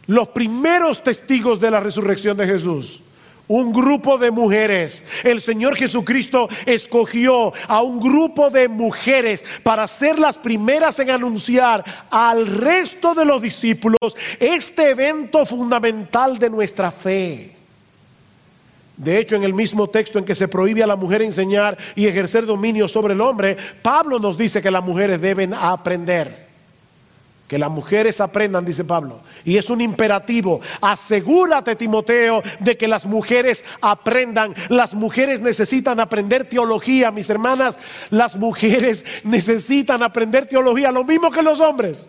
[0.07, 3.03] los primeros testigos de la resurrección de Jesús.
[3.49, 5.05] Un grupo de mujeres.
[5.25, 11.85] El Señor Jesucristo escogió a un grupo de mujeres para ser las primeras en anunciar
[12.11, 13.99] al resto de los discípulos
[14.39, 17.57] este evento fundamental de nuestra fe.
[18.97, 22.07] De hecho, en el mismo texto en que se prohíbe a la mujer enseñar y
[22.07, 26.52] ejercer dominio sobre el hombre, Pablo nos dice que las mujeres deben aprender.
[27.53, 29.21] Que las mujeres aprendan, dice Pablo.
[29.45, 30.63] Y es un imperativo.
[30.81, 34.55] Asegúrate, Timoteo, de que las mujeres aprendan.
[34.71, 37.79] Las mujeres necesitan aprender teología, mis hermanas.
[38.09, 42.07] Las mujeres necesitan aprender teología, lo mismo que los hombres.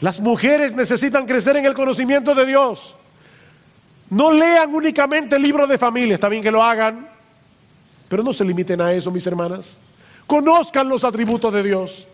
[0.00, 2.94] Las mujeres necesitan crecer en el conocimiento de Dios.
[4.10, 7.08] No lean únicamente el libro de familia, está bien que lo hagan,
[8.06, 9.78] pero no se limiten a eso, mis hermanas.
[10.26, 12.06] Conozcan los atributos de Dios.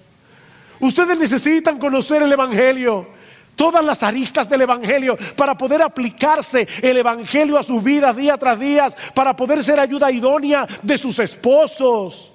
[0.81, 3.09] Ustedes necesitan conocer el Evangelio,
[3.55, 8.59] todas las aristas del Evangelio, para poder aplicarse el Evangelio a sus vidas día tras
[8.59, 12.33] día, para poder ser ayuda idónea de sus esposos.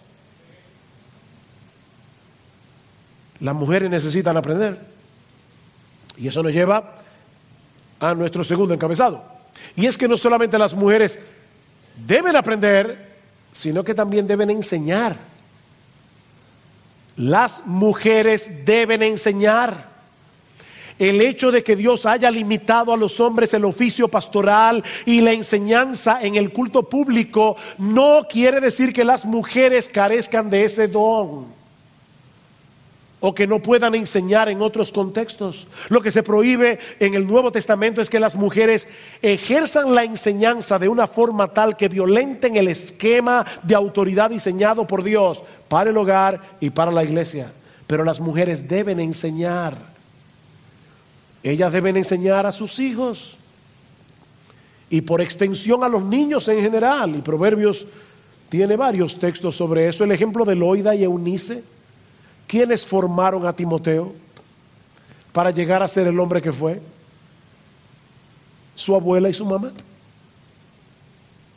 [3.39, 4.80] Las mujeres necesitan aprender.
[6.18, 6.96] Y eso nos lleva
[8.00, 9.24] a nuestro segundo encabezado.
[9.76, 11.20] Y es que no solamente las mujeres
[12.06, 13.16] deben aprender,
[13.52, 15.18] sino que también deben enseñar.
[17.16, 19.95] Las mujeres deben enseñar.
[20.97, 25.34] El hecho de que Dios haya limitado a los hombres el oficio pastoral y la
[25.34, 31.47] enseñanza en el culto público no quiere decir que las mujeres carezcan de ese don.
[33.28, 35.65] O que no puedan enseñar en otros contextos.
[35.89, 38.88] Lo que se prohíbe en el Nuevo Testamento es que las mujeres
[39.19, 45.01] ejerzan la enseñanza de una forma tal que violenten el esquema de autoridad diseñado por
[45.03, 47.51] Dios para el hogar y para la iglesia.
[47.88, 49.76] Pero las mujeres deben enseñar.
[51.41, 53.39] Ellas deben enseñar a sus hijos
[54.88, 57.15] y por extensión a los niños en general.
[57.15, 57.88] Y Proverbios
[58.49, 60.03] tiene varios textos sobre eso.
[60.03, 61.63] El ejemplo de Loida y Eunice
[62.48, 64.14] ¿Quiénes formaron a Timoteo
[65.32, 66.82] para llegar a ser el hombre que fue?
[68.76, 69.72] Su abuela y su mamá.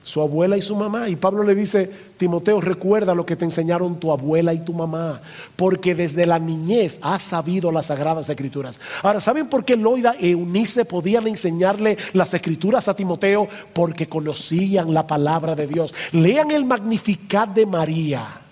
[0.03, 1.11] Su abuela y su mamá.
[1.11, 5.21] Y Pablo le dice, Timoteo, recuerda lo que te enseñaron tu abuela y tu mamá,
[5.55, 8.81] porque desde la niñez has sabido las sagradas escrituras.
[9.03, 13.49] Ahora, ¿saben por qué Loida y Eunice podían enseñarle las escrituras a Timoteo?
[13.75, 15.95] Porque conocían la palabra de Dios.
[16.13, 18.48] Lean el Magnificat de María.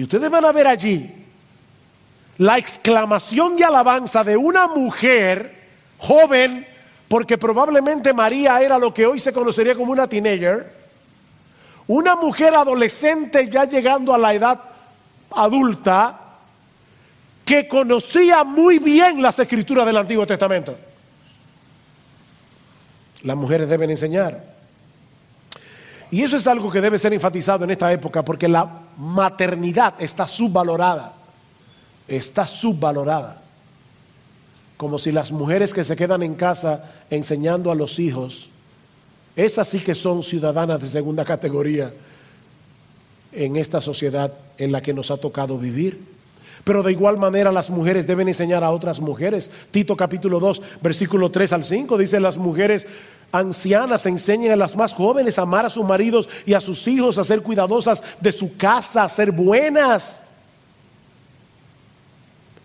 [0.00, 1.10] Y ustedes van a ver allí
[2.38, 5.54] la exclamación de alabanza de una mujer
[5.98, 6.66] joven,
[7.06, 10.72] porque probablemente María era lo que hoy se conocería como una teenager,
[11.86, 14.58] una mujer adolescente ya llegando a la edad
[15.32, 16.18] adulta,
[17.44, 20.78] que conocía muy bien las escrituras del Antiguo Testamento.
[23.22, 24.42] Las mujeres deben enseñar.
[26.10, 30.28] Y eso es algo que debe ser enfatizado en esta época porque la maternidad está
[30.28, 31.14] subvalorada.
[32.06, 33.42] Está subvalorada.
[34.76, 38.50] Como si las mujeres que se quedan en casa enseñando a los hijos,
[39.36, 41.92] esas sí que son ciudadanas de segunda categoría
[43.32, 46.00] en esta sociedad en la que nos ha tocado vivir.
[46.64, 49.50] Pero de igual manera las mujeres deben enseñar a otras mujeres.
[49.70, 52.86] Tito capítulo 2, versículo 3 al 5 dice las mujeres
[53.32, 57.18] ancianas enseñen a las más jóvenes a amar a sus maridos y a sus hijos,
[57.18, 60.20] a ser cuidadosas de su casa, a ser buenas.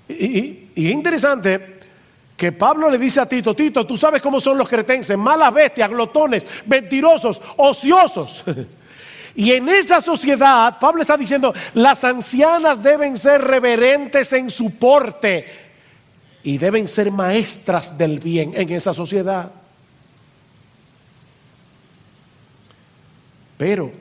[0.07, 1.79] Y, es interesante
[2.35, 5.89] que Pablo le dice a Tito, Tito, tú sabes cómo son los cretenses, malas bestias,
[5.89, 8.43] glotones, mentirosos, ociosos.
[9.37, 15.45] Y en esa sociedad, Pablo está diciendo, las ancianas deben ser reverentes en su porte
[16.41, 19.51] y deben ser maestras del bien en esa sociedad.
[23.57, 23.91] Pero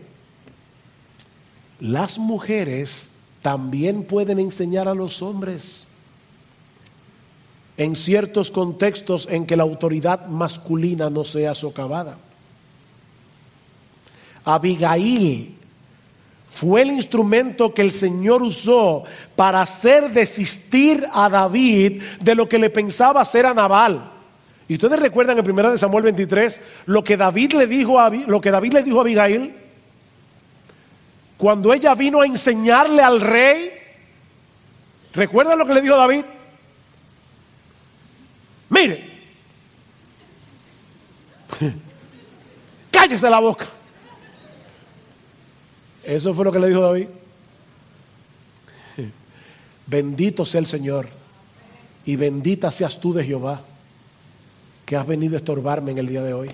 [1.81, 3.11] las mujeres
[3.43, 5.87] también pueden enseñar a los hombres
[7.77, 12.19] en ciertos contextos en que la autoridad masculina no sea socavada.
[14.45, 15.57] Abigail
[16.49, 19.03] fue el instrumento que el Señor usó
[19.35, 24.13] para hacer desistir a David de lo que le pensaba hacer a Nabal.
[24.67, 28.51] Y ustedes recuerdan en 1 Samuel 23 lo que David le dijo a lo que
[28.51, 29.55] David le dijo a Abigail
[31.37, 33.71] cuando ella vino a enseñarle al rey.
[35.13, 36.25] ¿Recuerdan lo que le dijo David?
[38.71, 39.11] Mire,
[42.91, 43.67] cállese la boca.
[46.03, 47.09] Eso fue lo que le dijo David.
[49.87, 51.09] Bendito sea el Señor
[52.07, 53.63] y bendita seas tú de Jehová
[54.85, 56.51] que has venido a estorbarme en el día de hoy.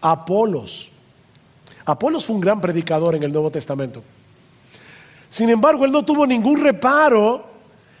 [0.00, 0.90] Apolos.
[1.84, 4.02] Apolos fue un gran predicador en el Nuevo Testamento.
[5.30, 7.46] Sin embargo, él no tuvo ningún reparo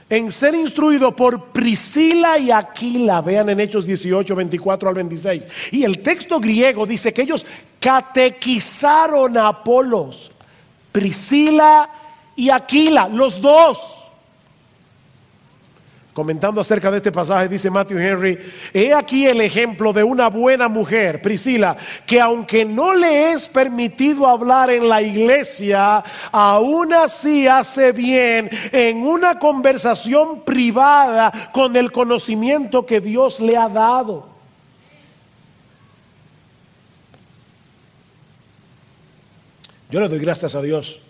[0.08, 3.22] en ser instruido por Priscila y Aquila.
[3.22, 5.48] Vean en Hechos 18, 24 al 26.
[5.70, 7.46] Y el texto griego dice que ellos
[7.80, 10.30] catequizaron a Apolos.
[10.92, 11.88] Priscila
[12.36, 14.01] y Aquila, los dos
[16.12, 18.38] comentando acerca de este pasaje, dice Matthew Henry,
[18.74, 24.26] he aquí el ejemplo de una buena mujer, Priscila, que aunque no le es permitido
[24.26, 32.84] hablar en la iglesia, aún así hace bien en una conversación privada con el conocimiento
[32.84, 34.30] que Dios le ha dado.
[39.90, 41.00] Yo le doy gracias a Dios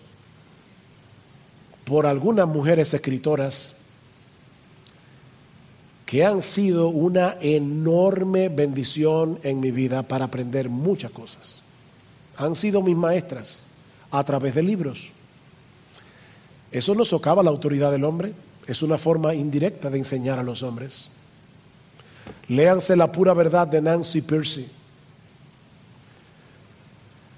[1.85, 3.75] por algunas mujeres escritoras
[6.13, 11.63] que han sido una enorme bendición en mi vida para aprender muchas cosas.
[12.37, 13.63] Han sido mis maestras
[14.11, 15.09] a través de libros.
[16.71, 18.35] Eso no socava la autoridad del hombre,
[18.67, 21.09] es una forma indirecta de enseñar a los hombres.
[22.47, 24.67] Léanse La pura verdad de Nancy Percy.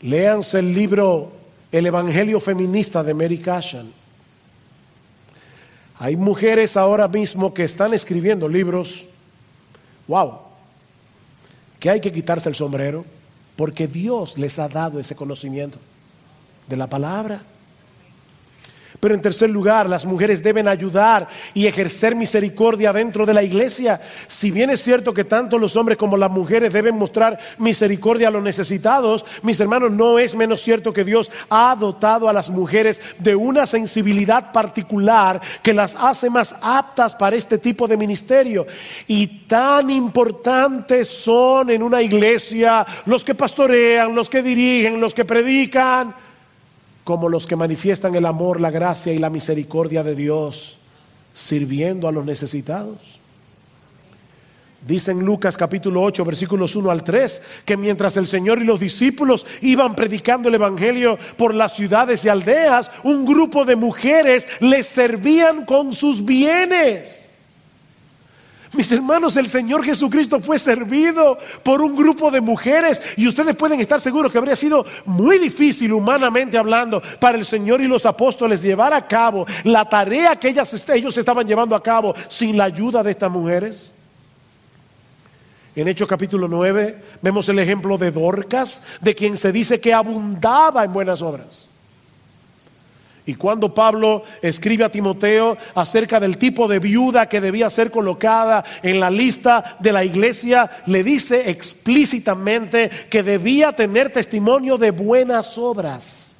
[0.01, 1.31] Léanse el libro
[1.71, 3.89] El Evangelio Feminista de Mary Cashan.
[6.05, 9.07] Hay mujeres ahora mismo que están escribiendo libros,
[10.07, 10.33] wow,
[11.79, 13.03] que hay que quitarse el sombrero
[13.55, 15.79] porque Dios les ha dado ese conocimiento
[16.67, 17.41] de la palabra.
[18.99, 24.01] Pero en tercer lugar, las mujeres deben ayudar y ejercer misericordia dentro de la iglesia.
[24.27, 28.31] Si bien es cierto que tanto los hombres como las mujeres deben mostrar misericordia a
[28.31, 33.01] los necesitados, mis hermanos, no es menos cierto que Dios ha dotado a las mujeres
[33.19, 38.65] de una sensibilidad particular que las hace más aptas para este tipo de ministerio.
[39.07, 45.25] Y tan importantes son en una iglesia los que pastorean, los que dirigen, los que
[45.25, 46.24] predican
[47.05, 50.75] como los que manifiestan el amor, la gracia y la misericordia de Dios,
[51.33, 53.21] sirviendo a los necesitados.
[54.85, 58.79] Dice en Lucas capítulo 8, versículos 1 al 3, que mientras el Señor y los
[58.79, 64.87] discípulos iban predicando el Evangelio por las ciudades y aldeas, un grupo de mujeres les
[64.87, 67.24] servían con sus bienes.
[68.75, 73.79] Mis hermanos, el Señor Jesucristo fue servido por un grupo de mujeres y ustedes pueden
[73.79, 78.61] estar seguros que habría sido muy difícil humanamente hablando para el Señor y los apóstoles
[78.61, 83.01] llevar a cabo la tarea que ellas, ellos estaban llevando a cabo sin la ayuda
[83.01, 83.91] de estas mujeres.
[85.75, 90.83] En Hechos capítulo 9 vemos el ejemplo de Dorcas, de quien se dice que abundaba
[90.83, 91.69] en buenas obras.
[93.27, 98.63] Y cuando Pablo escribe a Timoteo acerca del tipo de viuda que debía ser colocada
[98.83, 105.57] en la lista de la iglesia, le dice explícitamente que debía tener testimonio de buenas
[105.57, 106.35] obras.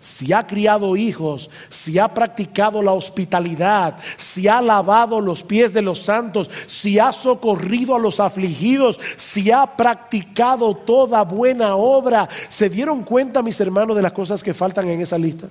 [0.00, 5.80] Si ha criado hijos, si ha practicado la hospitalidad, si ha lavado los pies de
[5.80, 12.68] los santos, si ha socorrido a los afligidos, si ha practicado toda buena obra, ¿se
[12.68, 15.48] dieron cuenta, mis hermanos, de las cosas que faltan en esa lista?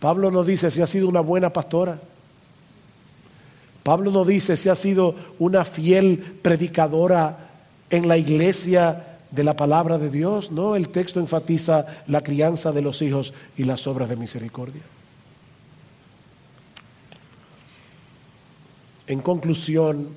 [0.00, 1.98] Pablo no dice si ha sido una buena pastora.
[3.82, 7.50] Pablo no dice si ha sido una fiel predicadora
[7.90, 10.52] en la iglesia de la palabra de Dios.
[10.52, 14.82] No, el texto enfatiza la crianza de los hijos y las obras de misericordia.
[19.06, 20.08] En conclusión,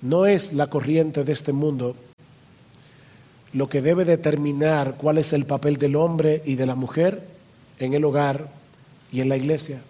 [0.00, 1.96] no es la corriente de este mundo
[3.52, 7.33] lo que debe determinar cuál es el papel del hombre y de la mujer
[7.78, 8.50] en el hogar
[9.12, 9.82] y en la iglesia.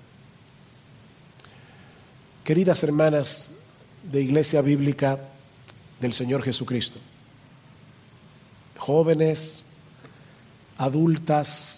[2.45, 3.49] Queridas hermanas
[4.03, 5.18] de Iglesia Bíblica
[6.01, 6.99] del Señor Jesucristo,
[8.76, 9.61] jóvenes,
[10.76, 11.76] adultas,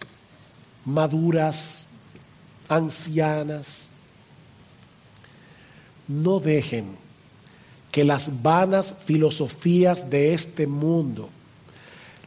[0.85, 1.87] maduras,
[2.69, 3.89] ancianas,
[6.09, 6.97] no dejen
[7.93, 11.31] que las vanas filosofías de este mundo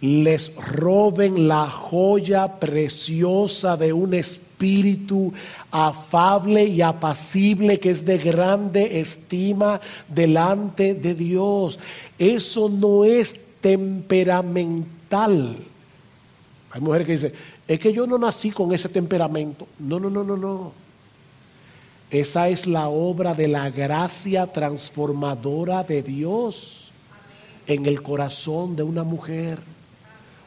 [0.01, 5.33] les roben la joya preciosa de un espíritu
[5.71, 11.79] afable y apacible que es de grande estima delante de Dios.
[12.17, 15.57] Eso no es temperamental.
[16.71, 17.33] Hay mujeres que dicen,
[17.67, 19.67] es que yo no nací con ese temperamento.
[19.79, 20.71] No, no, no, no, no.
[22.09, 26.91] Esa es la obra de la gracia transformadora de Dios
[27.67, 29.59] en el corazón de una mujer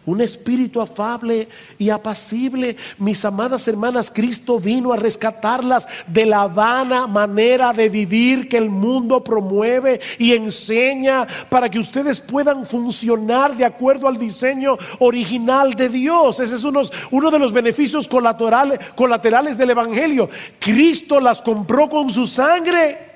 [0.05, 1.49] un espíritu afable
[1.79, 2.77] y apacible.
[2.99, 8.69] Mis amadas hermanas, Cristo vino a rescatarlas de la vana manera de vivir que el
[8.69, 15.89] mundo promueve y enseña para que ustedes puedan funcionar de acuerdo al diseño original de
[15.89, 16.41] Dios.
[16.41, 16.83] Ese es uno,
[17.31, 20.29] de los beneficios colaterales del Evangelio.
[20.59, 23.13] Cristo las compró con su sangre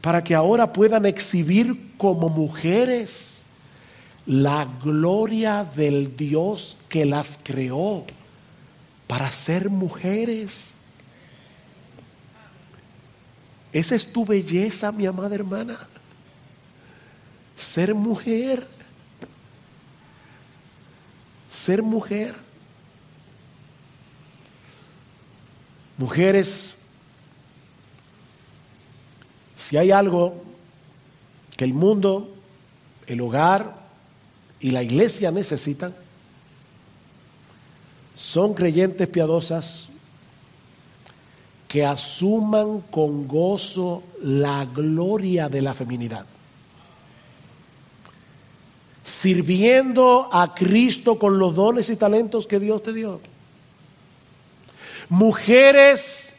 [0.00, 3.37] para que ahora puedan exhibir como mujeres
[4.28, 8.04] la gloria del Dios que las creó
[9.06, 10.74] para ser mujeres.
[13.72, 15.78] Esa es tu belleza, mi amada hermana.
[17.56, 18.68] Ser mujer.
[21.48, 22.34] Ser mujer.
[25.96, 26.74] Mujeres,
[29.56, 30.44] si hay algo
[31.56, 32.36] que el mundo,
[33.06, 33.87] el hogar,
[34.60, 35.94] y la iglesia necesitan
[38.14, 39.88] son creyentes piadosas
[41.68, 46.26] que asuman con gozo la gloria de la feminidad.
[49.04, 53.20] Sirviendo a Cristo con los dones y talentos que Dios te dio.
[55.08, 56.34] Mujeres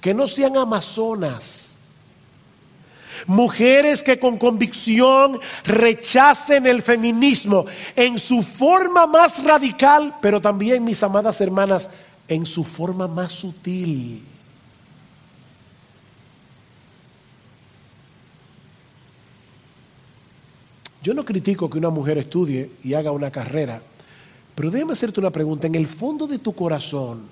[0.00, 1.69] que no sean amazonas
[3.26, 7.66] Mujeres que con convicción rechacen el feminismo
[7.96, 11.90] en su forma más radical, pero también, mis amadas hermanas,
[12.28, 14.22] en su forma más sutil.
[21.02, 23.82] Yo no critico que una mujer estudie y haga una carrera,
[24.54, 25.66] Pero déjame hacerte una pregunta.
[25.66, 27.22] En el fondo de tu corazón,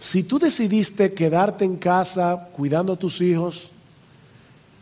[0.00, 3.70] si tú decidiste quedarte en casa cuidando a tus hijos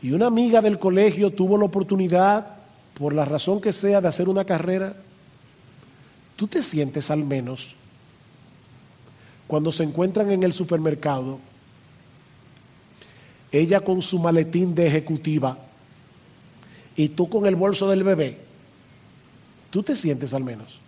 [0.03, 2.57] y una amiga del colegio tuvo la oportunidad,
[2.95, 4.97] por la razón que sea, de hacer una carrera,
[6.37, 7.77] tú te sientes al menos
[9.47, 11.39] cuando se encuentran en el supermercado,
[13.53, 15.59] ella con su maletín de ejecutiva
[16.97, 18.39] y tú con el bolso del bebé,
[19.71, 20.81] tú te sientes al menos.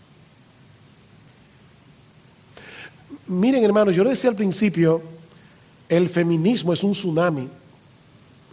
[3.26, 5.02] Miren hermanos, yo decía al principio,
[5.88, 7.48] el feminismo es un tsunami,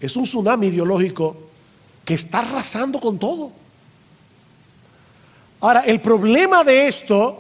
[0.02, 1.38] es un tsunami ideológico
[2.04, 3.52] que está arrasando con todo.
[5.60, 7.40] Ahora, el problema de esto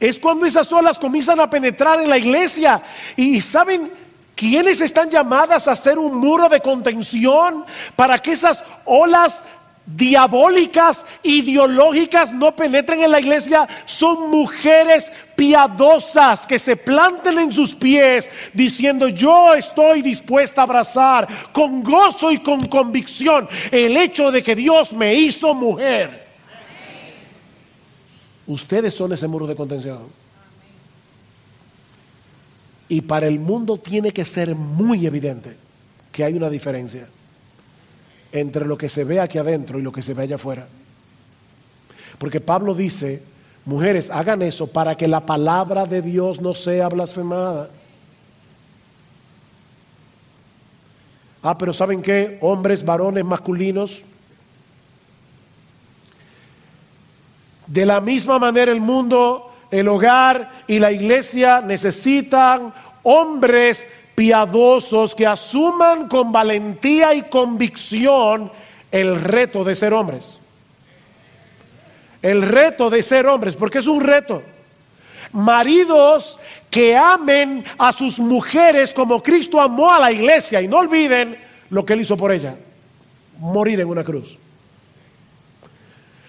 [0.00, 2.82] es cuando esas olas comienzan a penetrar en la iglesia
[3.14, 3.92] y saben
[4.34, 7.64] quiénes están llamadas a hacer un muro de contención
[7.94, 9.44] para que esas olas
[9.86, 17.74] diabólicas, ideológicas no penetren en la iglesia, son mujeres piadosas que se planten en sus
[17.74, 24.42] pies diciendo yo estoy dispuesta a abrazar con gozo y con convicción el hecho de
[24.42, 26.26] que Dios me hizo mujer.
[28.48, 30.26] Ustedes son ese muro de contención.
[32.88, 35.56] Y para el mundo tiene que ser muy evidente
[36.12, 37.08] que hay una diferencia
[38.32, 40.66] entre lo que se ve aquí adentro y lo que se ve allá afuera.
[42.18, 43.22] Porque Pablo dice,
[43.64, 47.70] mujeres, hagan eso para que la palabra de Dios no sea blasfemada.
[51.42, 52.38] Ah, pero ¿saben qué?
[52.40, 54.02] Hombres, varones, masculinos.
[57.66, 62.72] De la misma manera el mundo, el hogar y la iglesia necesitan
[63.02, 63.86] hombres
[64.16, 68.50] piadosos que asuman con valentía y convicción
[68.90, 70.40] el reto de ser hombres.
[72.22, 74.42] El reto de ser hombres, porque es un reto.
[75.32, 76.40] Maridos
[76.70, 81.36] que amen a sus mujeres como Cristo amó a la iglesia y no olviden
[81.70, 82.56] lo que él hizo por ella,
[83.38, 84.38] morir en una cruz.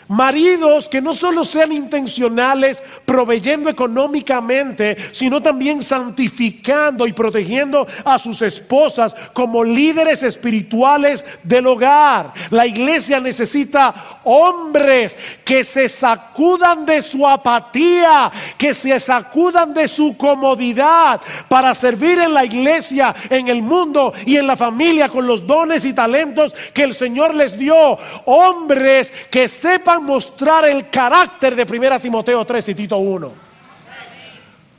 [0.07, 8.41] Maridos que no solo sean intencionales proveyendo económicamente, sino también santificando y protegiendo a sus
[8.41, 12.33] esposas como líderes espirituales del hogar.
[12.51, 20.15] La iglesia necesita hombres que se sacudan de su apatía, que se sacudan de su
[20.15, 25.45] comodidad para servir en la iglesia, en el mundo y en la familia con los
[25.45, 27.97] dones y talentos que el Señor les dio.
[28.25, 33.47] Hombres que sepan mostrar el carácter de 1 Timoteo 3 y Tito 1.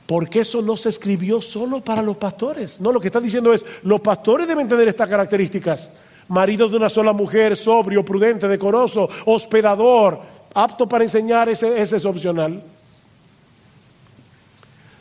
[0.06, 2.80] Porque eso no se escribió solo para los pastores.
[2.80, 5.90] No, lo que está diciendo es, los pastores deben tener estas características.
[6.28, 10.20] Marido de una sola mujer, sobrio, prudente, decoroso, hospedador,
[10.54, 12.62] apto para enseñar, ese, ese es opcional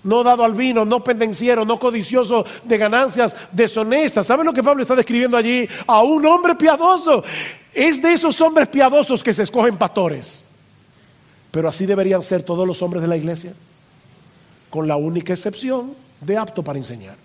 [0.04, 4.26] no dado al vino, no pendenciero, no codicioso de ganancias deshonestas.
[4.28, 5.68] ¿Saben lo que Pablo está describiendo allí?
[5.86, 7.24] A un hombre piadoso.
[7.74, 10.44] Es de esos hombres piadosos que se escogen pastores.
[11.52, 13.54] Pero así deberían ser todos los hombres de la iglesia,
[14.70, 17.16] con la única excepción de apto para enseñar.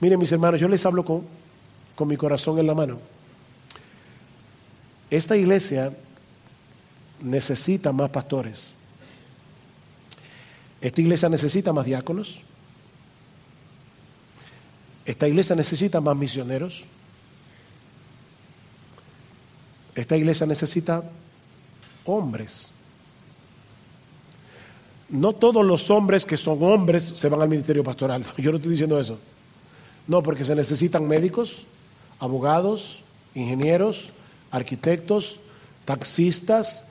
[0.00, 1.26] Miren mis hermanos, yo les hablo con,
[1.96, 2.98] con mi corazón en la mano.
[5.10, 5.92] Esta iglesia
[7.20, 8.74] necesita más pastores.
[10.80, 12.42] Esta iglesia necesita más diáconos.
[15.04, 16.84] Esta iglesia necesita más misioneros.
[19.94, 21.02] Esta iglesia necesita
[22.04, 22.70] hombres.
[25.08, 28.24] No todos los hombres que son hombres se van al ministerio pastoral.
[28.36, 29.18] Yo no estoy diciendo eso.
[30.06, 31.66] No, porque se necesitan médicos,
[32.18, 33.02] abogados,
[33.34, 34.10] ingenieros,
[34.50, 35.40] arquitectos,
[35.84, 36.84] taxistas,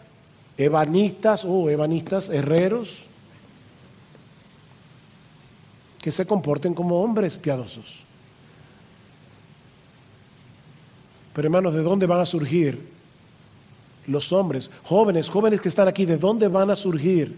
[0.57, 3.05] ebanistas o oh, ebanistas, herreros,
[6.01, 8.03] que se comporten como hombres piadosos.
[11.33, 12.97] Pero hermanos, ¿de dónde van a surgir
[14.07, 17.35] los hombres, jóvenes, jóvenes que están aquí, ¿de dónde van a surgir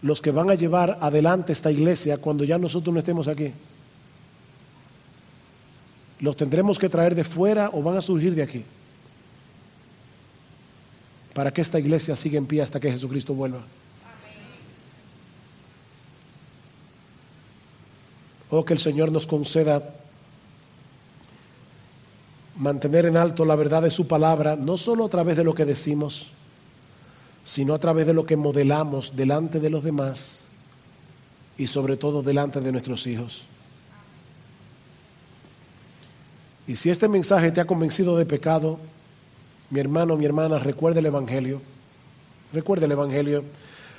[0.00, 3.52] los que van a llevar adelante esta iglesia cuando ya nosotros no estemos aquí?
[6.20, 8.64] ¿Los tendremos que traer de fuera o van a surgir de aquí?
[11.34, 13.60] Para que esta iglesia siga en pie hasta que Jesucristo vuelva.
[18.50, 19.94] Oh, que el Señor nos conceda
[22.56, 25.64] mantener en alto la verdad de su palabra, no solo a través de lo que
[25.64, 26.32] decimos,
[27.44, 30.40] sino a través de lo que modelamos delante de los demás
[31.56, 33.46] y sobre todo delante de nuestros hijos.
[36.66, 38.78] Y si este mensaje te ha convencido de pecado,
[39.70, 41.62] mi hermano, mi hermana, recuerda el Evangelio.
[42.52, 43.44] Recuerda el Evangelio.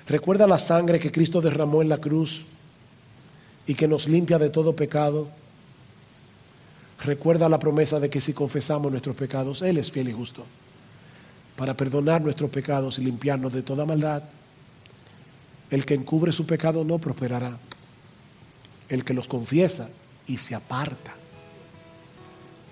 [0.07, 2.43] Recuerda la sangre que Cristo derramó en la cruz
[3.65, 5.29] y que nos limpia de todo pecado.
[7.03, 10.45] Recuerda la promesa de que si confesamos nuestros pecados, Él es fiel y justo
[11.55, 14.23] para perdonar nuestros pecados y limpiarnos de toda maldad.
[15.69, 17.57] El que encubre su pecado no prosperará.
[18.89, 19.89] El que los confiesa
[20.25, 21.13] y se aparta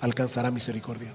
[0.02, 1.12] alcanzará misericordia.